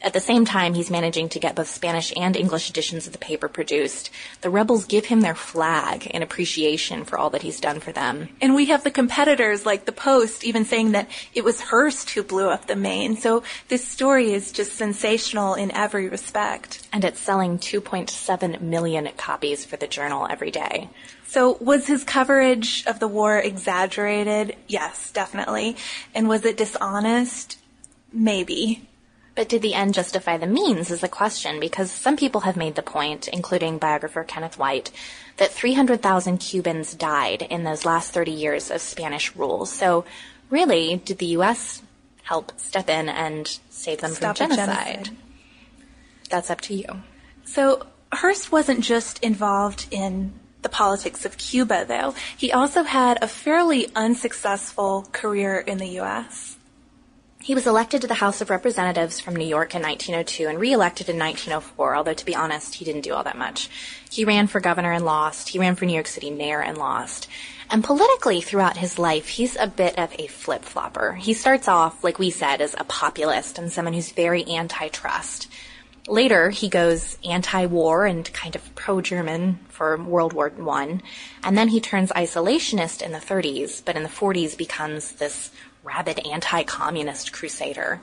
At 0.05 0.13
the 0.13 0.19
same 0.19 0.45
time, 0.45 0.75
he's 0.75 0.91
managing 0.91 1.29
to 1.29 1.39
get 1.39 1.55
both 1.55 1.67
Spanish 1.67 2.13
and 2.15 2.35
English 2.35 2.69
editions 2.69 3.07
of 3.07 3.13
the 3.13 3.17
paper 3.17 3.47
produced. 3.47 4.11
The 4.41 4.51
rebels 4.51 4.85
give 4.85 5.05
him 5.05 5.21
their 5.21 5.33
flag 5.33 6.05
in 6.05 6.21
appreciation 6.21 7.05
for 7.05 7.17
all 7.17 7.31
that 7.31 7.41
he's 7.41 7.59
done 7.59 7.79
for 7.79 7.91
them. 7.91 8.29
And 8.39 8.53
we 8.53 8.65
have 8.65 8.83
the 8.83 8.91
competitors 8.91 9.65
like 9.65 9.85
the 9.85 9.91
Post 9.91 10.43
even 10.43 10.63
saying 10.63 10.91
that 10.91 11.09
it 11.33 11.43
was 11.43 11.59
Hearst 11.59 12.11
who 12.11 12.21
blew 12.21 12.49
up 12.49 12.67
the 12.67 12.75
Maine. 12.75 13.17
So 13.17 13.41
this 13.67 13.87
story 13.87 14.31
is 14.31 14.51
just 14.51 14.73
sensational 14.73 15.55
in 15.55 15.71
every 15.71 16.07
respect. 16.07 16.87
And 16.93 17.03
it's 17.03 17.19
selling 17.19 17.57
2.7 17.57 18.61
million 18.61 19.09
copies 19.17 19.65
for 19.65 19.75
the 19.75 19.87
journal 19.87 20.27
every 20.29 20.51
day. 20.51 20.87
So 21.25 21.57
was 21.59 21.87
his 21.87 22.03
coverage 22.03 22.85
of 22.85 22.99
the 22.99 23.07
war 23.07 23.39
exaggerated? 23.39 24.55
Yes, 24.67 25.11
definitely. 25.11 25.77
And 26.13 26.29
was 26.29 26.45
it 26.45 26.57
dishonest? 26.57 27.57
Maybe. 28.13 28.87
But 29.35 29.49
did 29.49 29.61
the 29.61 29.73
end 29.73 29.93
justify 29.93 30.37
the 30.37 30.47
means 30.47 30.89
is 30.89 31.01
the 31.01 31.09
question, 31.09 31.59
because 31.59 31.91
some 31.91 32.15
people 32.15 32.41
have 32.41 32.55
made 32.55 32.75
the 32.75 32.81
point, 32.81 33.27
including 33.27 33.77
biographer 33.77 34.23
Kenneth 34.23 34.57
Whyte, 34.57 34.91
that 35.37 35.51
300,000 35.51 36.37
Cubans 36.37 36.93
died 36.93 37.41
in 37.41 37.63
those 37.63 37.83
last 37.83 38.13
30 38.13 38.31
years 38.31 38.71
of 38.71 38.79
Spanish 38.79 39.35
rule. 39.35 39.65
So 39.65 40.05
really, 40.49 41.01
did 41.03 41.17
the 41.17 41.25
U.S. 41.37 41.81
help 42.23 42.57
step 42.57 42.89
in 42.89 43.09
and 43.09 43.59
save 43.69 43.99
them 43.99 44.11
Stop 44.11 44.37
from 44.37 44.51
genocide? 44.51 44.85
genocide. 44.85 45.17
That's 46.29 46.49
up 46.49 46.61
to 46.61 46.73
you. 46.73 47.03
So 47.43 47.85
Hearst 48.13 48.53
wasn't 48.53 48.81
just 48.85 49.21
involved 49.21 49.87
in 49.91 50.33
the 50.61 50.69
politics 50.69 51.25
of 51.25 51.37
Cuba, 51.37 51.85
though. 51.85 52.15
He 52.37 52.51
also 52.51 52.83
had 52.83 53.21
a 53.21 53.27
fairly 53.27 53.87
unsuccessful 53.95 55.07
career 55.11 55.59
in 55.59 55.77
the 55.77 55.87
U.S. 55.99 56.54
He 57.45 57.53
was 57.53 57.67
elected 57.67 58.01
to 58.01 58.07
the 58.07 58.15
House 58.15 58.41
of 58.41 58.49
Representatives 58.49 59.19
from 59.19 59.35
New 59.35 59.45
York 59.45 59.75
in 59.75 59.83
1902 59.83 60.47
and 60.47 60.59
re-elected 60.59 61.09
in 61.09 61.19
1904, 61.19 61.95
although 61.95 62.15
to 62.15 62.25
be 62.25 62.35
honest, 62.35 62.73
he 62.73 62.85
didn't 62.85 63.03
do 63.03 63.13
all 63.13 63.23
that 63.23 63.37
much. 63.37 63.69
He 64.09 64.25
ran 64.25 64.47
for 64.47 64.59
governor 64.59 64.91
and 64.91 65.05
lost. 65.05 65.49
He 65.49 65.59
ran 65.59 65.75
for 65.75 65.85
New 65.85 65.93
York 65.93 66.07
City 66.07 66.31
mayor 66.31 66.59
and 66.59 66.75
lost. 66.75 67.27
And 67.69 67.83
politically 67.83 68.41
throughout 68.41 68.77
his 68.77 68.97
life, 68.97 69.27
he's 69.27 69.55
a 69.57 69.67
bit 69.67 69.99
of 69.99 70.11
a 70.17 70.25
flip-flopper. 70.25 71.13
He 71.13 71.35
starts 71.35 71.67
off, 71.67 72.03
like 72.03 72.17
we 72.17 72.31
said, 72.31 72.61
as 72.61 72.73
a 72.79 72.83
populist 72.83 73.59
and 73.59 73.71
someone 73.71 73.93
who's 73.93 74.11
very 74.11 74.43
antitrust. 74.51 75.47
Later, 76.07 76.49
he 76.49 76.67
goes 76.67 77.19
anti-war 77.23 78.07
and 78.07 78.31
kind 78.33 78.55
of 78.55 78.73
pro-German 78.73 79.59
for 79.69 79.97
World 79.97 80.33
War 80.33 80.49
One, 80.49 81.03
and 81.43 81.55
then 81.55 81.67
he 81.67 81.79
turns 81.79 82.11
isolationist 82.11 83.03
in 83.03 83.11
the 83.11 83.19
30s, 83.19 83.83
but 83.85 83.95
in 83.95 84.01
the 84.01 84.09
40s 84.09 84.57
becomes 84.57 85.13
this 85.13 85.51
rabid 85.85 86.19
anti-communist 86.25 87.31
crusader. 87.31 88.01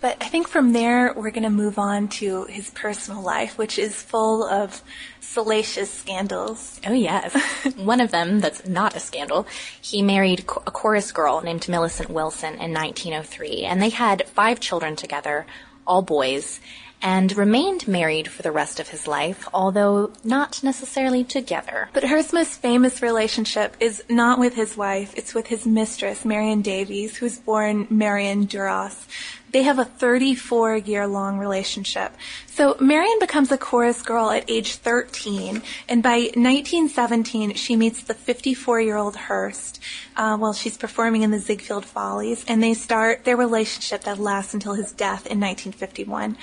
But 0.00 0.16
I 0.20 0.28
think 0.28 0.46
from 0.46 0.72
there, 0.72 1.12
we're 1.14 1.32
going 1.32 1.42
to 1.42 1.50
move 1.50 1.76
on 1.76 2.06
to 2.08 2.44
his 2.44 2.70
personal 2.70 3.20
life, 3.20 3.58
which 3.58 3.78
is 3.78 4.00
full 4.00 4.44
of 4.44 4.80
salacious 5.20 5.92
scandals. 5.92 6.80
Oh 6.86 6.92
yes, 6.92 7.34
one 7.76 8.00
of 8.00 8.12
them 8.12 8.38
that's 8.38 8.66
not 8.66 8.94
a 8.94 9.00
scandal. 9.00 9.46
He 9.80 10.02
married 10.02 10.40
a 10.40 10.70
chorus 10.70 11.10
girl 11.10 11.40
named 11.40 11.68
Millicent 11.68 12.10
Willson 12.10 12.54
in 12.60 12.72
1903, 12.72 13.64
and 13.64 13.82
they 13.82 13.88
had 13.90 14.28
five 14.28 14.60
children 14.60 14.94
together, 14.94 15.46
all 15.84 16.02
boys, 16.02 16.60
and 17.00 17.36
remained 17.36 17.86
married 17.86 18.28
for 18.28 18.42
the 18.42 18.50
rest 18.50 18.80
of 18.80 18.88
his 18.88 19.06
life, 19.06 19.48
although 19.54 20.12
not 20.24 20.62
necessarily 20.62 21.22
together. 21.24 21.88
But 21.92 22.04
Hearst's 22.04 22.32
most 22.32 22.60
famous 22.60 23.02
relationship 23.02 23.76
is 23.80 24.02
not 24.08 24.38
with 24.38 24.54
his 24.54 24.76
wife, 24.76 25.14
it's 25.16 25.34
with 25.34 25.46
his 25.46 25.66
mistress, 25.66 26.24
Marion 26.24 26.62
Davies, 26.62 27.16
who 27.16 27.26
was 27.26 27.38
born 27.38 27.86
Marion 27.90 28.46
Douras. 28.46 29.06
They 29.50 29.62
have 29.62 29.78
a 29.78 29.84
34 29.84 30.76
year 30.76 31.06
long 31.06 31.38
relationship. 31.38 32.12
So 32.46 32.76
Marion 32.80 33.18
becomes 33.18 33.50
a 33.50 33.56
chorus 33.56 34.02
girl 34.02 34.30
at 34.30 34.50
age 34.50 34.74
13, 34.74 35.62
and 35.88 36.02
by 36.02 36.30
1917 36.34 37.54
she 37.54 37.76
meets 37.76 38.02
the 38.02 38.14
54 38.14 38.80
year 38.80 38.96
old 38.96 39.16
Hearst 39.16 39.80
uh, 40.16 40.36
while 40.36 40.52
she's 40.52 40.76
performing 40.76 41.22
in 41.22 41.30
the 41.30 41.38
Ziegfeld 41.38 41.86
Follies, 41.86 42.44
and 42.46 42.62
they 42.62 42.74
start 42.74 43.24
their 43.24 43.36
relationship 43.36 44.02
that 44.02 44.18
lasts 44.18 44.52
until 44.52 44.74
his 44.74 44.92
death 44.92 45.26
in 45.26 45.40
1951. 45.40 46.36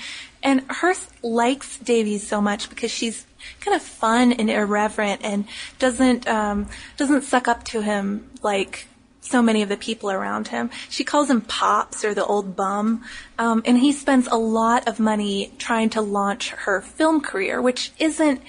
And 0.46 0.62
Hearst 0.70 1.10
likes 1.24 1.76
Davies 1.76 2.24
so 2.24 2.40
much 2.40 2.70
because 2.70 2.92
she's 2.92 3.26
kind 3.60 3.74
of 3.74 3.82
fun 3.82 4.30
and 4.30 4.48
irreverent 4.48 5.22
and 5.24 5.44
doesn't 5.80 6.28
um, 6.28 6.68
doesn't 6.96 7.22
suck 7.22 7.48
up 7.48 7.64
to 7.64 7.82
him 7.82 8.30
like 8.42 8.86
so 9.20 9.42
many 9.42 9.62
of 9.62 9.68
the 9.68 9.76
people 9.76 10.08
around 10.08 10.46
him. 10.46 10.70
She 10.88 11.02
calls 11.02 11.28
him 11.28 11.40
Pops 11.40 12.04
or 12.04 12.14
the 12.14 12.24
old 12.24 12.54
bum, 12.54 13.02
um, 13.40 13.60
and 13.66 13.76
he 13.76 13.90
spends 13.90 14.28
a 14.28 14.36
lot 14.36 14.86
of 14.86 15.00
money 15.00 15.52
trying 15.58 15.90
to 15.90 16.00
launch 16.00 16.50
her 16.50 16.80
film 16.80 17.22
career, 17.22 17.60
which 17.60 17.90
isn't 17.98 18.40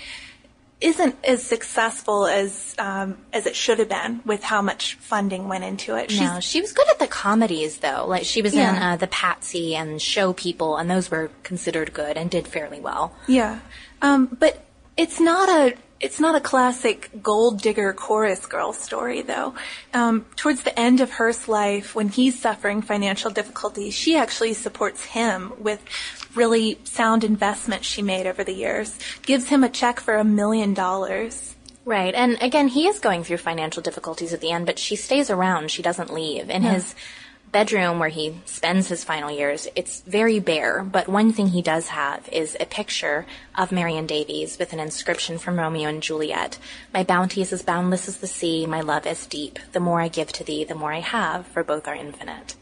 isn't 0.79 1.15
as 1.23 1.43
successful 1.43 2.27
as 2.27 2.75
um, 2.77 3.17
as 3.33 3.47
it 3.47 3.55
should 3.55 3.79
have 3.79 3.89
been 3.89 4.21
with 4.25 4.43
how 4.43 4.61
much 4.61 4.95
funding 4.95 5.47
went 5.47 5.63
into 5.63 5.95
it. 5.95 6.11
She's 6.11 6.21
No, 6.21 6.39
she 6.39 6.61
was 6.61 6.71
good 6.71 6.87
at 6.89 6.99
the 6.99 7.07
comedies 7.07 7.77
though. 7.77 8.05
Like 8.07 8.25
she 8.25 8.41
was 8.41 8.53
in 8.53 8.59
uh, 8.59 8.95
the 8.95 9.07
Patsy 9.07 9.75
and 9.75 10.01
Show 10.01 10.33
People, 10.33 10.77
and 10.77 10.89
those 10.89 11.09
were 11.09 11.31
considered 11.43 11.93
good 11.93 12.17
and 12.17 12.29
did 12.29 12.47
fairly 12.47 12.79
well. 12.79 13.15
Yeah. 13.27 13.59
Um, 14.01 14.27
but 14.39 14.63
it's 14.95 15.19
not 15.19 15.49
a 15.49 15.75
it's 15.99 16.19
not 16.19 16.35
a 16.35 16.39
classic 16.39 17.09
gold 17.21 17.61
digger 17.61 17.91
chorus 17.93 18.45
girl 18.45 18.73
story, 18.73 19.21
though. 19.21 19.53
Um, 19.93 20.25
towards 20.35 20.63
the 20.63 20.77
end 20.79 21.01
of 21.01 21.11
Hearst's 21.11 21.47
life, 21.47 21.95
when 21.95 22.09
he's 22.09 22.39
suffering 22.39 22.81
financial 22.81 23.31
difficulties, 23.31 23.93
she 23.93 24.15
actually 24.15 24.53
supports 24.53 25.03
him 25.05 25.53
with 25.59 25.83
really 26.35 26.79
sound 26.83 27.23
investments 27.23 27.87
she 27.87 28.01
made 28.01 28.27
over 28.27 28.43
the 28.43 28.53
years. 28.53 28.97
Gives 29.23 29.47
him 29.49 29.63
a 29.63 29.69
check 29.69 29.99
for 29.99 30.15
a 30.15 30.23
million 30.23 30.73
dollars. 30.73 31.55
Right. 31.85 32.13
And 32.13 32.37
again, 32.41 32.67
he 32.67 32.85
is 32.87 32.99
going 32.99 33.23
through 33.23 33.37
financial 33.37 33.81
difficulties 33.81 34.33
at 34.33 34.41
the 34.41 34.51
end, 34.51 34.65
but 34.65 34.77
she 34.77 34.97
stays 34.97 35.29
around. 35.29 35.71
She 35.71 35.81
doesn't 35.81 36.13
leave. 36.13 36.49
In 36.49 36.63
Yeah. 36.63 36.73
his 36.73 36.93
bedroom 37.51 37.99
where 37.99 38.09
he 38.09 38.39
spends 38.45 38.87
his 38.87 39.03
final 39.03 39.31
years, 39.31 39.67
it's 39.75 40.01
very 40.01 40.39
bare, 40.39 40.83
but 40.83 41.07
one 41.07 41.31
thing 41.31 41.47
he 41.47 41.61
does 41.61 41.89
have 41.89 42.27
is 42.31 42.57
a 42.59 42.65
picture 42.65 43.25
of 43.55 43.71
Marion 43.71 44.05
Davies 44.05 44.57
with 44.59 44.73
an 44.73 44.79
inscription 44.79 45.37
from 45.37 45.59
Romeo 45.59 45.89
and 45.89 46.03
Juliet. 46.03 46.57
My 46.93 47.03
bounty 47.03 47.41
is 47.41 47.53
as 47.53 47.61
boundless 47.61 48.07
as 48.07 48.17
the 48.17 48.27
sea, 48.27 48.65
my 48.65 48.81
love 48.81 49.05
as 49.05 49.25
deep. 49.25 49.59
The 49.71 49.79
more 49.79 50.01
I 50.01 50.07
give 50.07 50.31
to 50.33 50.43
thee, 50.43 50.63
the 50.63 50.75
more 50.75 50.93
I 50.93 50.99
have, 50.99 51.47
for 51.47 51.63
both 51.63 51.87
are 51.87 51.95
infinite. 51.95 52.55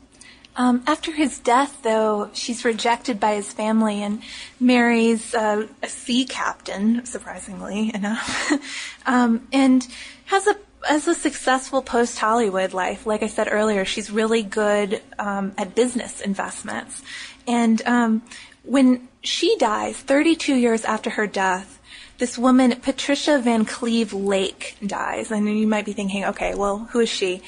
Um, 0.57 0.83
after 0.87 1.11
his 1.11 1.39
death, 1.39 1.81
though, 1.83 2.29
she's 2.33 2.63
rejected 2.63 3.19
by 3.19 3.35
his 3.35 3.51
family 3.51 4.01
and 4.01 4.21
marries 4.59 5.35
uh, 5.35 5.67
a 5.83 5.89
sea 5.89 6.23
captain, 6.25 7.05
surprisingly 7.05 7.93
enough, 7.93 8.51
um, 9.05 9.47
and 9.51 9.85
has 10.25 10.47
a 10.47 10.55
has 10.85 11.07
a 11.07 11.15
successful 11.15 11.81
post 11.81 12.17
Hollywood 12.19 12.73
life. 12.73 13.05
Like 13.05 13.23
I 13.23 13.27
said 13.27 13.47
earlier, 13.51 13.85
she's 13.85 14.09
really 14.11 14.43
good 14.43 15.01
um, 15.19 15.53
at 15.57 15.75
business 15.75 16.21
investments, 16.21 17.01
and 17.47 17.81
um, 17.85 18.21
when 18.63 19.07
she 19.21 19.55
dies, 19.57 19.97
32 19.97 20.55
years 20.55 20.85
after 20.85 21.11
her 21.11 21.27
death. 21.27 21.79
This 22.17 22.37
woman, 22.37 22.79
Patricia 22.81 23.39
Van 23.39 23.65
Cleve 23.65 24.13
Lake, 24.13 24.77
dies. 24.85 25.31
And 25.31 25.49
you 25.49 25.67
might 25.67 25.85
be 25.85 25.91
thinking, 25.91 26.23
okay, 26.25 26.55
well, 26.55 26.87
who 26.91 27.01
is 27.01 27.09
she? 27.09 27.41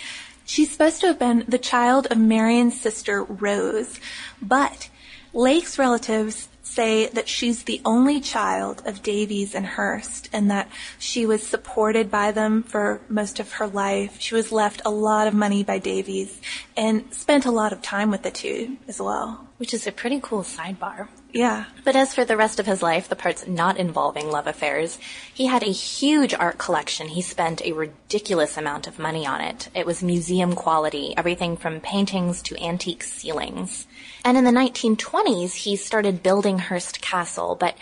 She's 0.45 0.71
supposed 0.71 1.01
to 1.01 1.07
have 1.07 1.19
been 1.19 1.45
the 1.47 1.57
child 1.57 2.07
of 2.07 2.17
Marion's 2.17 2.79
sister 2.79 3.23
Rose, 3.23 3.99
but 4.41 4.89
Lake's 5.33 5.77
relatives 5.77 6.49
say 6.77 7.07
that 7.07 7.27
she's 7.27 7.63
the 7.63 7.81
only 7.83 8.21
child 8.21 8.83
of 8.85 9.01
Davies 9.01 9.55
and 9.55 9.65
Hearst 9.65 10.29
and 10.31 10.51
that 10.51 10.69
she 10.99 11.25
was 11.25 11.41
supported 11.41 12.11
by 12.11 12.31
them 12.31 12.61
for 12.61 13.01
most 13.09 13.39
of 13.39 13.53
her 13.53 13.65
life. 13.65 14.17
She 14.19 14.35
was 14.35 14.51
left 14.51 14.83
a 14.85 14.91
lot 14.91 15.25
of 15.25 15.33
money 15.33 15.63
by 15.63 15.79
Davies 15.79 16.39
and 16.77 17.11
spent 17.11 17.47
a 17.47 17.51
lot 17.51 17.73
of 17.73 17.81
time 17.81 18.11
with 18.11 18.21
the 18.21 18.29
two 18.29 18.77
as 18.87 19.01
well. 19.01 19.47
Which 19.57 19.73
is 19.73 19.87
a 19.87 19.91
pretty 19.91 20.19
cool 20.21 20.43
sidebar. 20.43 21.07
Yeah. 21.31 21.65
But 21.83 21.95
as 21.95 22.13
for 22.13 22.25
the 22.25 22.37
rest 22.37 22.59
of 22.59 22.65
his 22.65 22.81
life, 22.81 23.09
the 23.09 23.15
parts 23.15 23.47
not 23.47 23.77
involving 23.77 24.29
love 24.29 24.47
affairs, 24.47 24.99
he 25.33 25.47
had 25.47 25.63
a 25.63 25.71
huge 25.71 26.33
art 26.33 26.57
collection. 26.57 27.07
He 27.07 27.21
spent 27.21 27.61
a 27.63 27.73
ridiculous 27.73 28.57
amount 28.57 28.87
of 28.87 28.99
money 28.99 29.25
on 29.25 29.41
it. 29.41 29.69
It 29.73 29.85
was 29.85 30.03
museum 30.03 30.53
quality, 30.53 31.13
everything 31.17 31.57
from 31.57 31.79
paintings 31.79 32.41
to 32.43 32.63
antique 32.63 33.03
ceilings. 33.03 33.87
And 34.23 34.37
in 34.37 34.43
the 34.43 34.51
1920s, 34.51 35.53
he 35.53 35.75
started 35.75 36.23
building 36.23 36.59
Hearst 36.59 37.01
Castle, 37.01 37.55
but 37.55 37.75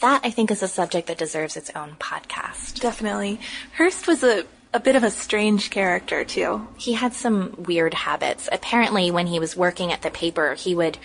that 0.00 0.20
I 0.24 0.30
think 0.30 0.50
is 0.50 0.62
a 0.62 0.68
subject 0.68 1.08
that 1.08 1.18
deserves 1.18 1.56
its 1.56 1.70
own 1.74 1.96
podcast. 1.98 2.80
Definitely. 2.80 3.40
Hearst 3.76 4.06
was 4.06 4.22
a, 4.22 4.44
a 4.72 4.80
bit 4.80 4.96
of 4.96 5.04
a 5.04 5.10
strange 5.10 5.70
character 5.70 6.24
too. 6.24 6.66
He 6.76 6.92
had 6.92 7.14
some 7.14 7.54
weird 7.58 7.94
habits. 7.94 8.48
Apparently, 8.52 9.10
when 9.10 9.26
he 9.26 9.38
was 9.38 9.56
working 9.56 9.92
at 9.92 10.02
the 10.02 10.10
paper, 10.10 10.54
he 10.54 10.74
would 10.74 10.98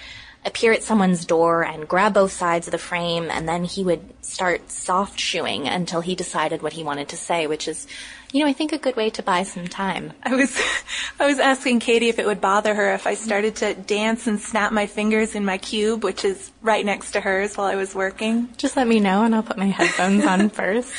appear 0.45 0.73
at 0.73 0.83
someone's 0.83 1.25
door 1.25 1.63
and 1.63 1.87
grab 1.87 2.13
both 2.13 2.31
sides 2.31 2.67
of 2.67 2.71
the 2.71 2.77
frame, 2.77 3.29
and 3.31 3.47
then 3.47 3.63
he 3.63 3.83
would 3.83 4.01
start 4.21 4.69
soft 4.69 5.19
shoeing 5.19 5.67
until 5.67 6.01
he 6.01 6.15
decided 6.15 6.61
what 6.61 6.73
he 6.73 6.83
wanted 6.83 7.07
to 7.09 7.17
say, 7.17 7.47
which 7.47 7.67
is, 7.67 7.87
you 8.33 8.41
know, 8.41 8.49
I 8.49 8.53
think 8.53 8.73
a 8.73 8.77
good 8.77 8.95
way 8.95 9.09
to 9.11 9.23
buy 9.23 9.43
some 9.43 9.67
time. 9.67 10.11
I 10.23 10.35
was, 10.35 10.61
I 11.19 11.27
was 11.27 11.39
asking 11.39 11.79
Katie 11.79 12.09
if 12.09 12.19
it 12.19 12.25
would 12.25 12.41
bother 12.41 12.75
her 12.75 12.93
if 12.93 13.07
I 13.07 13.13
started 13.13 13.55
to 13.57 13.73
dance 13.73 14.27
and 14.27 14.39
snap 14.39 14.73
my 14.73 14.85
fingers 14.85 15.35
in 15.35 15.45
my 15.45 15.57
cube, 15.57 16.03
which 16.03 16.25
is 16.25 16.51
right 16.61 16.85
next 16.85 17.11
to 17.11 17.21
hers 17.21 17.55
while 17.55 17.67
I 17.67 17.75
was 17.75 17.95
working. 17.95 18.49
Just 18.57 18.75
let 18.75 18.87
me 18.87 18.99
know 18.99 19.23
and 19.23 19.33
I'll 19.33 19.43
put 19.43 19.57
my 19.57 19.67
headphones 19.67 20.25
on 20.25 20.49
first. 20.49 20.91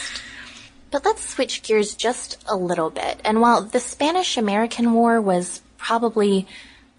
But 0.94 1.04
let's 1.04 1.28
switch 1.28 1.64
gears 1.64 1.96
just 1.96 2.36
a 2.46 2.54
little 2.54 2.88
bit. 2.88 3.20
And 3.24 3.40
while 3.40 3.62
the 3.62 3.80
Spanish 3.80 4.36
American 4.36 4.92
War 4.92 5.20
was 5.20 5.60
probably 5.76 6.46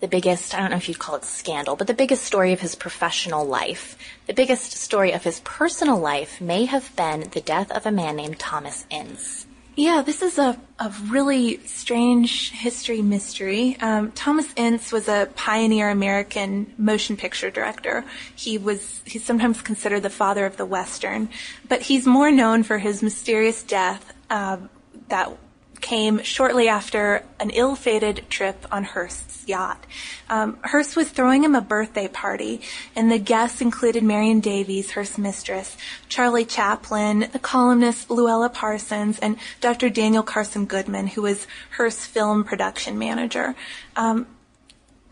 the 0.02 0.08
biggest, 0.10 0.54
I 0.54 0.60
don't 0.60 0.72
know 0.72 0.76
if 0.76 0.90
you'd 0.90 1.00
call 1.00 1.16
it 1.16 1.24
scandal, 1.24 1.78
but 1.78 1.88
the 1.88 1.94
biggest 1.94 2.26
story 2.26 2.52
of 2.52 2.60
his 2.60 2.76
professional 2.76 3.46
life, 3.46 3.98
the 4.28 4.34
biggest 4.34 4.74
story 4.74 5.14
of 5.14 5.24
his 5.24 5.40
personal 5.46 5.98
life 5.98 6.42
may 6.42 6.66
have 6.66 6.94
been 6.98 7.30
the 7.32 7.40
death 7.40 7.72
of 7.72 7.86
a 7.86 7.92
man 7.92 8.18
named 8.18 8.38
Thomas 8.38 8.86
Ince. 8.90 9.48
Yeah, 9.78 10.04
this 10.04 10.22
is 10.22 10.38
a, 10.38 10.58
a 10.80 10.94
really 11.08 11.58
strange 11.66 12.52
history 12.52 13.02
mystery. 13.02 13.76
Um, 13.82 14.14
Thomas 14.14 14.48
Ince 14.56 14.94
was 14.94 15.10
a 15.10 15.30
pioneer 15.36 15.90
American 15.90 16.74
motion 16.78 17.18
picture 17.18 17.52
director. 17.52 18.06
He 18.36 18.58
was 18.58 19.02
he's 19.06 19.26
sometimes 19.26 19.62
considered 19.62 20.02
the 20.02 20.10
father 20.10 20.46
of 20.46 20.56
the 20.56 20.66
Western, 20.66 21.28
but 21.68 21.82
he's 21.82 22.06
more 22.06 22.32
known 22.32 22.64
for 22.64 22.78
his 22.78 23.04
mysterious 23.04 23.64
death 23.64 24.14
um, 24.30 24.70
that 25.10 25.38
came 25.82 26.22
shortly 26.24 26.68
after 26.68 27.24
an 27.40 27.50
ill-fated 27.50 28.26
trip 28.30 28.66
on 28.72 28.84
Hearst's 28.84 29.48
yacht. 29.48 29.86
Um, 30.30 30.58
Hearst 30.64 30.96
was 30.96 31.10
throwing 31.10 31.44
him 31.44 31.56
a 31.56 31.62
birthday 31.62 32.08
party, 32.08 32.62
and 32.96 33.12
the 33.12 33.20
guests 33.20 33.62
included 33.62 34.04
Marion 34.04 34.40
Davies, 34.40 34.92
Hearst's 34.92 35.18
mistress, 35.18 35.78
Charlie 36.10 36.46
Chaplin, 36.46 37.30
the 37.32 37.40
columnist 37.40 38.10
Louella 38.10 38.54
Parsons, 38.54 39.20
and 39.20 39.38
Dr. 39.62 39.90
Daniel 39.90 40.24
Carson 40.24 40.66
Goodman, 40.66 41.08
who 41.08 41.22
was 41.22 41.48
Hearst's 41.72 42.06
film 42.06 42.44
production 42.44 42.98
manager. 42.98 43.56
Um, 43.96 44.28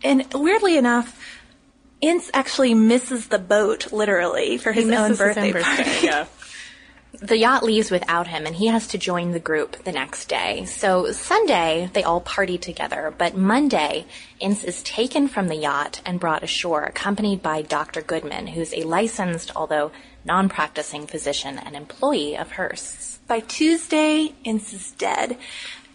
and 0.04 0.26
weirdly 0.34 0.78
enough, 0.78 1.20
Ince 2.02 2.30
actually 2.34 2.74
misses 2.74 3.28
the 3.28 3.40
boat, 3.40 3.94
literally, 3.94 4.58
for 4.58 4.74
his 4.74 4.90
own 4.90 5.16
birthday, 5.16 5.54
party. 5.54 6.10
The 7.24 7.38
yacht 7.38 7.64
leaves 7.64 7.90
without 7.90 8.28
him 8.28 8.46
and 8.46 8.54
he 8.54 8.68
has 8.68 8.86
to 8.88 8.98
join 8.98 9.32
the 9.32 9.40
group 9.40 9.82
the 9.86 9.94
next 9.94 10.28
day. 10.28 10.66
So 10.66 11.14
Sunday, 11.14 11.90
they 11.94 12.04
all 12.04 12.20
party 12.20 12.58
together, 12.58 13.14
but 13.18 13.38
Monday, 13.38 14.06
Ince 14.42 14.66
is 14.66 14.84
taken 14.84 15.30
from 15.30 15.48
the 15.48 15.56
yacht 15.56 16.02
and 16.06 16.20
brought 16.20 16.44
ashore, 16.44 16.84
accompanied 16.84 17.42
by 17.42 17.62
Dr. 17.62 18.02
Goodman, 18.02 18.48
who's 18.48 18.74
a 18.74 18.84
licensed, 18.84 19.56
although 19.56 19.94
non-practicing 20.26 21.08
physician 21.08 21.58
and 21.58 21.78
employee 21.78 22.36
of 22.36 22.52
Hearst's. 22.52 23.20
By 23.26 23.40
Tuesday, 23.40 24.34
Ince 24.44 24.74
is 24.74 24.92
dead. 24.92 25.38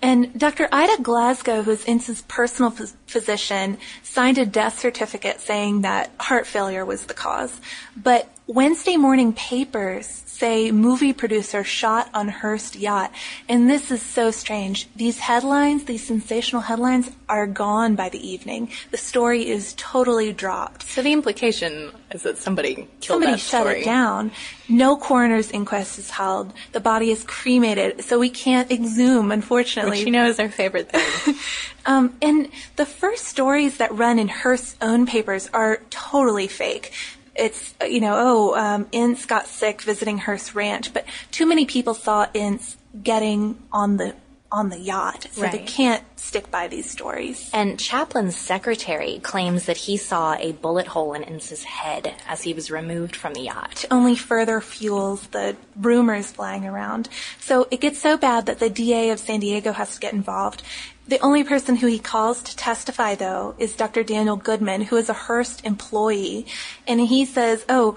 And 0.00 0.32
Dr. 0.38 0.66
Ida 0.72 1.02
Glasgow, 1.02 1.60
who's 1.60 1.84
Ince's 1.84 2.22
personal 2.22 2.70
phys- 2.70 2.94
physician, 3.06 3.76
signed 4.02 4.38
a 4.38 4.46
death 4.46 4.78
certificate 4.78 5.42
saying 5.42 5.82
that 5.82 6.10
heart 6.20 6.46
failure 6.46 6.86
was 6.86 7.04
the 7.04 7.12
cause. 7.12 7.60
But 7.94 8.30
Wednesday 8.48 8.96
morning 8.96 9.34
papers 9.34 10.06
say 10.24 10.70
movie 10.72 11.12
producer 11.12 11.62
shot 11.62 12.08
on 12.14 12.28
Hearst 12.28 12.76
yacht. 12.76 13.12
And 13.46 13.68
this 13.68 13.90
is 13.90 14.00
so 14.00 14.30
strange. 14.30 14.88
These 14.96 15.18
headlines, 15.18 15.84
these 15.84 16.06
sensational 16.06 16.62
headlines, 16.62 17.10
are 17.28 17.46
gone 17.46 17.94
by 17.94 18.08
the 18.08 18.26
evening. 18.26 18.70
The 18.90 18.96
story 18.96 19.46
is 19.46 19.74
totally 19.76 20.32
dropped. 20.32 20.84
So 20.84 21.02
the 21.02 21.12
implication 21.12 21.90
is 22.10 22.22
that 22.22 22.38
somebody 22.38 22.74
killed 22.74 22.88
Somebody 23.02 23.32
that 23.32 23.40
shut 23.40 23.60
story. 23.60 23.82
it 23.82 23.84
down. 23.84 24.30
No 24.66 24.96
coroner's 24.96 25.50
inquest 25.50 25.98
is 25.98 26.08
held. 26.08 26.54
The 26.72 26.80
body 26.80 27.10
is 27.10 27.24
cremated, 27.24 28.02
so 28.02 28.18
we 28.18 28.30
can't 28.30 28.70
exhume, 28.70 29.30
unfortunately. 29.30 29.98
Which 29.98 30.06
you 30.06 30.12
know 30.12 30.26
is 30.26 30.40
our 30.40 30.48
favorite 30.48 30.90
thing. 30.90 31.34
Um, 31.86 32.18
and 32.20 32.50
the 32.76 32.84
first 32.84 33.24
stories 33.24 33.78
that 33.78 33.94
run 33.94 34.18
in 34.18 34.28
Hearst's 34.28 34.76
own 34.82 35.06
papers 35.06 35.48
are 35.54 35.80
totally 35.88 36.46
fake. 36.46 36.92
It's, 37.38 37.74
you 37.86 38.00
know, 38.00 38.14
oh, 38.16 38.56
um, 38.56 38.88
Ince 38.90 39.24
got 39.24 39.46
sick 39.46 39.82
visiting 39.82 40.18
Hearst 40.18 40.54
Ranch, 40.54 40.92
but 40.92 41.04
too 41.30 41.46
many 41.46 41.66
people 41.66 41.94
saw 41.94 42.26
Ince 42.34 42.76
getting 43.02 43.62
on 43.72 43.96
the, 43.96 44.16
on 44.50 44.70
the 44.70 44.78
yacht, 44.78 45.26
so 45.32 45.42
they 45.42 45.58
can't 45.58 46.02
stick 46.18 46.50
by 46.50 46.68
these 46.68 46.90
stories. 46.90 47.50
And 47.52 47.78
Chaplin's 47.78 48.36
secretary 48.36 49.20
claims 49.22 49.66
that 49.66 49.76
he 49.76 49.96
saw 49.96 50.34
a 50.34 50.52
bullet 50.52 50.86
hole 50.86 51.12
in 51.12 51.22
Ince's 51.22 51.64
head 51.64 52.14
as 52.26 52.42
he 52.42 52.54
was 52.54 52.70
removed 52.70 53.14
from 53.14 53.34
the 53.34 53.42
yacht. 53.42 53.84
only 53.90 54.16
further 54.16 54.60
fuels 54.60 55.26
the 55.28 55.56
rumors 55.76 56.30
flying 56.30 56.64
around. 56.64 57.08
So 57.40 57.68
it 57.70 57.80
gets 57.80 58.00
so 58.00 58.16
bad 58.16 58.46
that 58.46 58.58
the 58.58 58.70
DA 58.70 59.10
of 59.10 59.18
San 59.18 59.40
Diego 59.40 59.72
has 59.72 59.94
to 59.94 60.00
get 60.00 60.12
involved. 60.14 60.62
The 61.08 61.20
only 61.20 61.42
person 61.42 61.76
who 61.76 61.86
he 61.86 61.98
calls 61.98 62.42
to 62.42 62.54
testify, 62.54 63.14
though, 63.14 63.54
is 63.58 63.74
Dr. 63.74 64.02
Daniel 64.02 64.36
Goodman, 64.36 64.82
who 64.82 64.96
is 64.96 65.08
a 65.08 65.14
Hearst 65.14 65.64
employee. 65.64 66.46
And 66.86 67.00
he 67.00 67.24
says, 67.24 67.64
oh, 67.68 67.96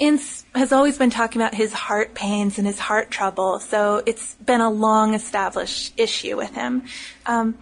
Ince 0.00 0.46
has 0.54 0.72
always 0.72 0.96
been 0.96 1.10
talking 1.10 1.42
about 1.42 1.54
his 1.54 1.74
heart 1.74 2.14
pains 2.14 2.56
and 2.56 2.66
his 2.66 2.78
heart 2.78 3.10
trouble, 3.10 3.60
so 3.60 4.02
it's 4.06 4.34
been 4.36 4.62
a 4.62 4.70
long 4.70 5.12
established 5.12 5.92
issue 5.98 6.38
with 6.38 6.54
him. 6.54 6.84
Um, 7.26 7.58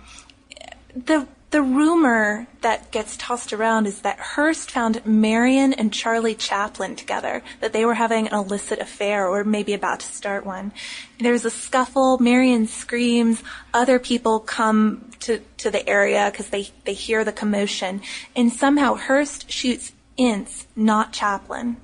the 0.94 1.26
the 1.50 1.62
rumor 1.62 2.46
that 2.60 2.90
gets 2.90 3.16
tossed 3.16 3.54
around 3.54 3.86
is 3.86 4.02
that 4.02 4.18
Hearst 4.18 4.70
found 4.70 5.04
Marion 5.06 5.72
and 5.72 5.90
Charlie 5.92 6.34
Chaplin 6.34 6.94
together, 6.94 7.42
that 7.60 7.72
they 7.72 7.86
were 7.86 7.94
having 7.94 8.28
an 8.28 8.34
illicit 8.34 8.78
affair 8.80 9.26
or 9.26 9.44
maybe 9.44 9.72
about 9.72 10.00
to 10.00 10.06
start 10.06 10.44
one. 10.44 10.72
There's 11.18 11.46
a 11.46 11.50
scuffle, 11.50 12.18
Marion 12.18 12.66
screams, 12.66 13.42
other 13.72 13.98
people 13.98 14.40
come 14.40 15.10
to, 15.20 15.40
to 15.56 15.70
the 15.70 15.88
area 15.88 16.28
because 16.30 16.50
they, 16.50 16.68
they 16.84 16.92
hear 16.92 17.24
the 17.24 17.32
commotion, 17.32 18.02
and 18.36 18.52
somehow 18.52 18.94
Hearst 18.96 19.50
shoots 19.50 19.92
Ince, 20.18 20.66
not 20.76 21.14
Chaplin. 21.14 21.78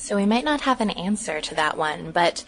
So 0.00 0.16
we 0.16 0.24
might 0.24 0.44
not 0.44 0.62
have 0.62 0.80
an 0.80 0.88
answer 0.90 1.42
to 1.42 1.54
that 1.56 1.76
one, 1.76 2.10
but 2.10 2.42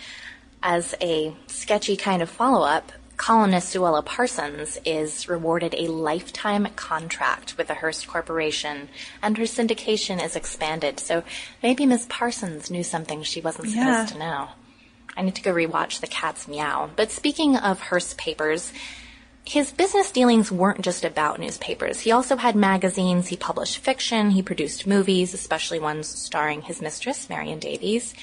as 0.62 0.94
a 1.02 1.36
sketchy 1.48 1.96
kind 1.98 2.22
of 2.22 2.30
follow 2.30 2.66
up, 2.66 2.92
columnist 3.18 3.74
Louella 3.74 4.02
Parsons 4.02 4.78
is 4.86 5.28
rewarded 5.28 5.74
a 5.76 5.86
lifetime 5.86 6.66
contract 6.76 7.58
with 7.58 7.68
the 7.68 7.74
Hearst 7.74 8.08
Corporation, 8.08 8.88
and 9.22 9.36
her 9.36 9.44
syndication 9.44 10.20
is 10.24 10.34
expanded. 10.34 10.98
So 10.98 11.24
maybe 11.62 11.84
Miss 11.84 12.06
Parsons 12.08 12.70
knew 12.70 12.82
something 12.82 13.22
she 13.22 13.42
wasn't 13.42 13.68
supposed 13.68 13.86
Yeah. 13.86 14.06
to 14.06 14.18
know. 14.18 14.48
I 15.14 15.20
need 15.20 15.34
to 15.34 15.42
go 15.42 15.52
rewatch 15.52 16.00
The 16.00 16.06
Cat's 16.06 16.48
Meow. 16.48 16.88
But 16.96 17.10
speaking 17.10 17.56
of 17.56 17.80
Hearst 17.80 18.16
papers, 18.16 18.72
his 19.44 19.72
business 19.72 20.12
dealings 20.12 20.52
weren't 20.52 20.82
just 20.82 21.04
about 21.04 21.40
newspapers. 21.40 22.00
He 22.00 22.12
also 22.12 22.36
had 22.36 22.54
magazines, 22.54 23.28
he 23.28 23.36
published 23.36 23.78
fiction, 23.78 24.30
he 24.30 24.42
produced 24.42 24.86
movies, 24.86 25.34
especially 25.34 25.80
ones 25.80 26.06
starring 26.06 26.62
his 26.62 26.80
mistress, 26.80 27.28
Marion 27.28 27.58
Davies. 27.58 28.14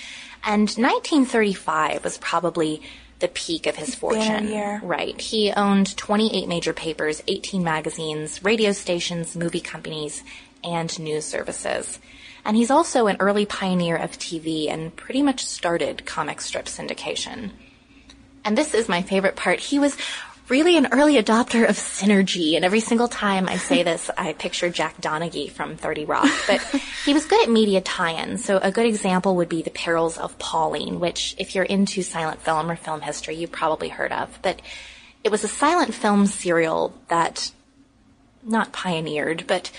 And 0.43 0.69
1935 0.69 2.03
was 2.03 2.17
probably 2.19 2.81
the 3.19 3.27
peak 3.27 3.67
of 3.67 3.75
his 3.75 3.95
fortune. 3.95 4.47
year. 4.47 4.79
Right. 4.81 5.19
He 5.19 5.51
owned 5.51 5.97
28 5.97 6.47
major 6.47 6.71
papers, 6.71 7.21
18 7.27 7.63
magazines, 7.63 8.41
radio 8.43 8.71
stations, 8.71 9.35
movie 9.35 9.59
companies, 9.59 10.23
and 10.63 10.97
news 10.99 11.25
services. 11.25 11.99
And 12.45 12.55
he's 12.55 12.71
also 12.71 13.07
an 13.07 13.17
early 13.19 13.45
pioneer 13.45 13.97
of 13.97 14.11
TV 14.11 14.69
and 14.69 14.95
pretty 14.95 15.21
much 15.21 15.45
started 15.45 16.05
comic 16.05 16.39
strip 16.39 16.65
syndication. 16.65 17.51
And 18.45 18.57
this 18.57 18.73
is 18.73 18.87
my 18.87 19.01
favorite 19.01 19.35
part. 19.35 19.59
He 19.59 19.79
was 19.79 19.97
really 20.49 20.77
an 20.77 20.87
early 20.91 21.15
adopter 21.15 21.67
of 21.67 21.77
synergy. 21.77 22.55
And 22.55 22.65
every 22.65 22.79
single 22.79 23.07
time 23.07 23.47
I 23.47 23.57
say 23.57 23.83
this, 23.83 24.09
I 24.17 24.33
picture 24.33 24.69
Jack 24.69 24.99
Donaghy 24.99 25.49
from 25.51 25.77
30 25.77 26.05
Rock. 26.05 26.29
But 26.47 26.61
he 27.05 27.13
was 27.13 27.25
good 27.25 27.43
at 27.43 27.49
media 27.49 27.81
tie-ins. 27.81 28.43
So 28.43 28.57
a 28.57 28.71
good 28.71 28.85
example 28.85 29.35
would 29.37 29.49
be 29.49 29.61
The 29.61 29.69
Perils 29.69 30.17
of 30.17 30.37
Pauline, 30.39 30.99
which 30.99 31.35
if 31.37 31.55
you're 31.55 31.63
into 31.63 32.01
silent 32.01 32.41
film 32.41 32.69
or 32.69 32.75
film 32.75 33.01
history, 33.01 33.35
you've 33.35 33.51
probably 33.51 33.89
heard 33.89 34.11
of. 34.11 34.39
But 34.41 34.61
it 35.23 35.31
was 35.31 35.43
a 35.43 35.47
silent 35.47 35.93
film 35.93 36.25
serial 36.25 36.93
that 37.09 37.51
not 38.43 38.71
pioneered, 38.71 39.45
but 39.47 39.71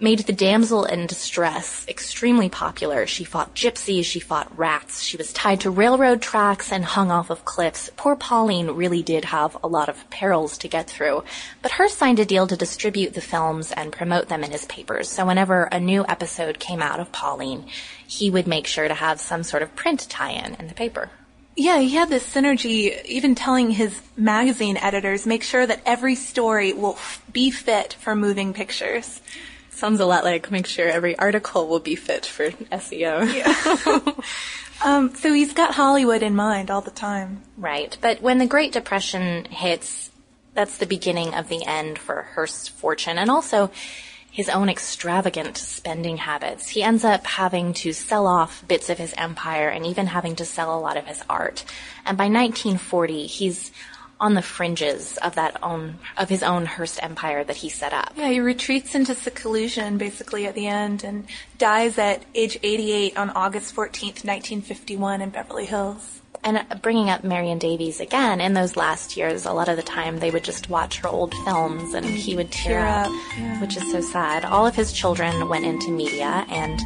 made 0.00 0.20
the 0.20 0.32
damsel 0.32 0.84
in 0.84 1.06
distress 1.06 1.84
extremely 1.88 2.48
popular. 2.48 3.06
She 3.06 3.24
fought 3.24 3.54
gypsies, 3.54 4.04
she 4.04 4.20
fought 4.20 4.56
rats, 4.56 5.02
she 5.02 5.16
was 5.16 5.32
tied 5.32 5.60
to 5.62 5.70
railroad 5.70 6.22
tracks 6.22 6.70
and 6.70 6.84
hung 6.84 7.10
off 7.10 7.30
of 7.30 7.44
cliffs. 7.44 7.90
Poor 7.96 8.14
Pauline 8.14 8.70
really 8.70 9.02
did 9.02 9.24
have 9.26 9.56
a 9.62 9.68
lot 9.68 9.88
of 9.88 10.08
perils 10.10 10.56
to 10.58 10.68
get 10.68 10.88
through, 10.88 11.24
but 11.62 11.72
Hearst 11.72 11.98
signed 11.98 12.20
a 12.20 12.24
deal 12.24 12.46
to 12.46 12.56
distribute 12.56 13.14
the 13.14 13.20
films 13.20 13.72
and 13.72 13.92
promote 13.92 14.28
them 14.28 14.44
in 14.44 14.52
his 14.52 14.66
papers. 14.66 15.08
So 15.08 15.26
whenever 15.26 15.64
a 15.64 15.80
new 15.80 16.04
episode 16.08 16.60
came 16.60 16.80
out 16.80 17.00
of 17.00 17.10
Pauline, 17.10 17.66
he 18.06 18.30
would 18.30 18.46
make 18.46 18.66
sure 18.66 18.86
to 18.86 18.94
have 18.94 19.20
some 19.20 19.42
sort 19.42 19.62
of 19.62 19.74
print 19.74 20.08
tie-in 20.08 20.54
in 20.54 20.68
the 20.68 20.74
paper. 20.74 21.10
Yeah, 21.56 21.80
he 21.80 21.96
had 21.96 22.08
this 22.08 22.24
synergy, 22.24 23.04
even 23.04 23.34
telling 23.34 23.72
his 23.72 24.00
magazine 24.16 24.76
editors, 24.76 25.26
make 25.26 25.42
sure 25.42 25.66
that 25.66 25.82
every 25.84 26.14
story 26.14 26.72
will 26.72 26.92
f- 26.92 27.20
be 27.32 27.50
fit 27.50 27.94
for 27.94 28.14
moving 28.14 28.54
pictures. 28.54 29.20
Sounds 29.78 30.00
a 30.00 30.06
lot 30.06 30.24
like 30.24 30.50
make 30.50 30.66
sure 30.66 30.88
every 30.88 31.16
article 31.16 31.68
will 31.68 31.78
be 31.78 31.94
fit 31.94 32.26
for 32.26 32.50
SEO. 32.50 34.24
Um, 34.80 35.12
so 35.16 35.32
he's 35.32 35.54
got 35.54 35.74
Hollywood 35.74 36.22
in 36.22 36.36
mind 36.36 36.70
all 36.70 36.82
the 36.82 36.92
time. 36.92 37.42
Right. 37.56 37.98
But 38.00 38.22
when 38.22 38.38
the 38.38 38.46
Great 38.46 38.70
Depression 38.70 39.44
hits, 39.46 40.12
that's 40.54 40.78
the 40.78 40.86
beginning 40.86 41.34
of 41.34 41.48
the 41.48 41.64
end 41.64 41.98
for 41.98 42.22
Hearst's 42.22 42.68
fortune 42.68 43.18
and 43.18 43.28
also 43.28 43.72
his 44.30 44.48
own 44.48 44.68
extravagant 44.68 45.56
spending 45.56 46.18
habits. 46.18 46.68
He 46.68 46.84
ends 46.84 47.04
up 47.04 47.26
having 47.26 47.74
to 47.74 47.92
sell 47.92 48.28
off 48.28 48.66
bits 48.68 48.88
of 48.88 48.98
his 48.98 49.14
empire 49.14 49.68
and 49.68 49.84
even 49.84 50.06
having 50.06 50.36
to 50.36 50.44
sell 50.44 50.78
a 50.78 50.78
lot 50.78 50.96
of 50.96 51.06
his 51.06 51.24
art. 51.28 51.64
And 52.06 52.16
by 52.16 52.26
1940, 52.26 53.26
he's 53.26 53.72
on 54.20 54.34
the 54.34 54.42
fringes 54.42 55.16
of 55.18 55.34
that 55.36 55.62
own, 55.62 55.98
of 56.16 56.28
his 56.28 56.42
own 56.42 56.66
Hearst 56.66 57.02
empire 57.02 57.44
that 57.44 57.56
he 57.56 57.68
set 57.68 57.92
up. 57.92 58.12
Yeah, 58.16 58.28
he 58.28 58.40
retreats 58.40 58.94
into 58.94 59.14
seclusion 59.14 59.98
basically 59.98 60.46
at 60.46 60.54
the 60.54 60.66
end 60.66 61.04
and 61.04 61.26
dies 61.58 61.98
at 61.98 62.24
age 62.34 62.58
88 62.62 63.16
on 63.16 63.30
August 63.30 63.74
14th, 63.74 64.24
1951 64.24 65.20
in 65.20 65.30
Beverly 65.30 65.66
Hills. 65.66 66.20
And 66.44 66.64
bringing 66.82 67.10
up 67.10 67.24
Marion 67.24 67.58
Davies 67.58 68.00
again, 68.00 68.40
in 68.40 68.54
those 68.54 68.76
last 68.76 69.16
years, 69.16 69.44
a 69.44 69.52
lot 69.52 69.68
of 69.68 69.76
the 69.76 69.82
time 69.82 70.18
they 70.18 70.30
would 70.30 70.44
just 70.44 70.70
watch 70.70 70.98
her 70.98 71.08
old 71.08 71.34
films 71.44 71.94
and 71.94 72.06
mm-hmm. 72.06 72.14
he 72.14 72.36
would 72.36 72.52
tear, 72.52 72.80
Tear 72.80 72.86
up, 72.86 73.06
up, 73.06 73.12
yeah. 73.36 73.60
which 73.60 73.76
is 73.76 73.90
so 73.90 74.00
sad. 74.00 74.44
All 74.44 74.66
of 74.66 74.74
his 74.74 74.92
children 74.92 75.48
went 75.48 75.64
into 75.64 75.90
media, 75.90 76.46
and 76.48 76.80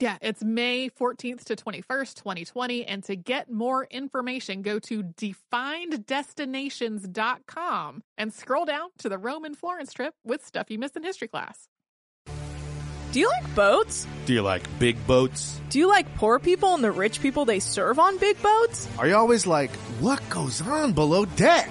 Yeah, 0.00 0.18
it's 0.20 0.42
May 0.42 0.90
14th 0.90 1.44
to 1.44 1.54
21st, 1.54 2.14
2020. 2.14 2.84
And 2.84 3.04
to 3.04 3.14
get 3.14 3.48
more 3.48 3.84
information, 3.84 4.62
go 4.62 4.80
to 4.80 5.04
defineddestinations.com 5.04 8.02
and 8.18 8.34
scroll 8.34 8.64
down 8.64 8.88
to 8.98 9.08
the 9.08 9.18
Rome 9.18 9.44
and 9.44 9.56
Florence 9.56 9.92
trip 9.92 10.12
with 10.24 10.44
stuff 10.44 10.68
you 10.68 10.80
missed 10.80 10.96
in 10.96 11.04
history 11.04 11.28
class. 11.28 11.68
Do 13.12 13.20
you 13.20 13.28
like 13.28 13.54
boats? 13.54 14.08
Do 14.26 14.32
you 14.32 14.42
like 14.42 14.64
big 14.80 15.06
boats? 15.06 15.60
Do 15.70 15.78
you 15.78 15.86
like 15.86 16.12
poor 16.16 16.40
people 16.40 16.74
and 16.74 16.82
the 16.82 16.90
rich 16.90 17.20
people 17.20 17.44
they 17.44 17.60
serve 17.60 18.00
on 18.00 18.18
big 18.18 18.42
boats? 18.42 18.88
Are 18.98 19.06
you 19.06 19.14
always 19.14 19.46
like, 19.46 19.70
what 20.00 20.28
goes 20.28 20.60
on 20.60 20.94
below 20.94 21.24
deck? 21.24 21.70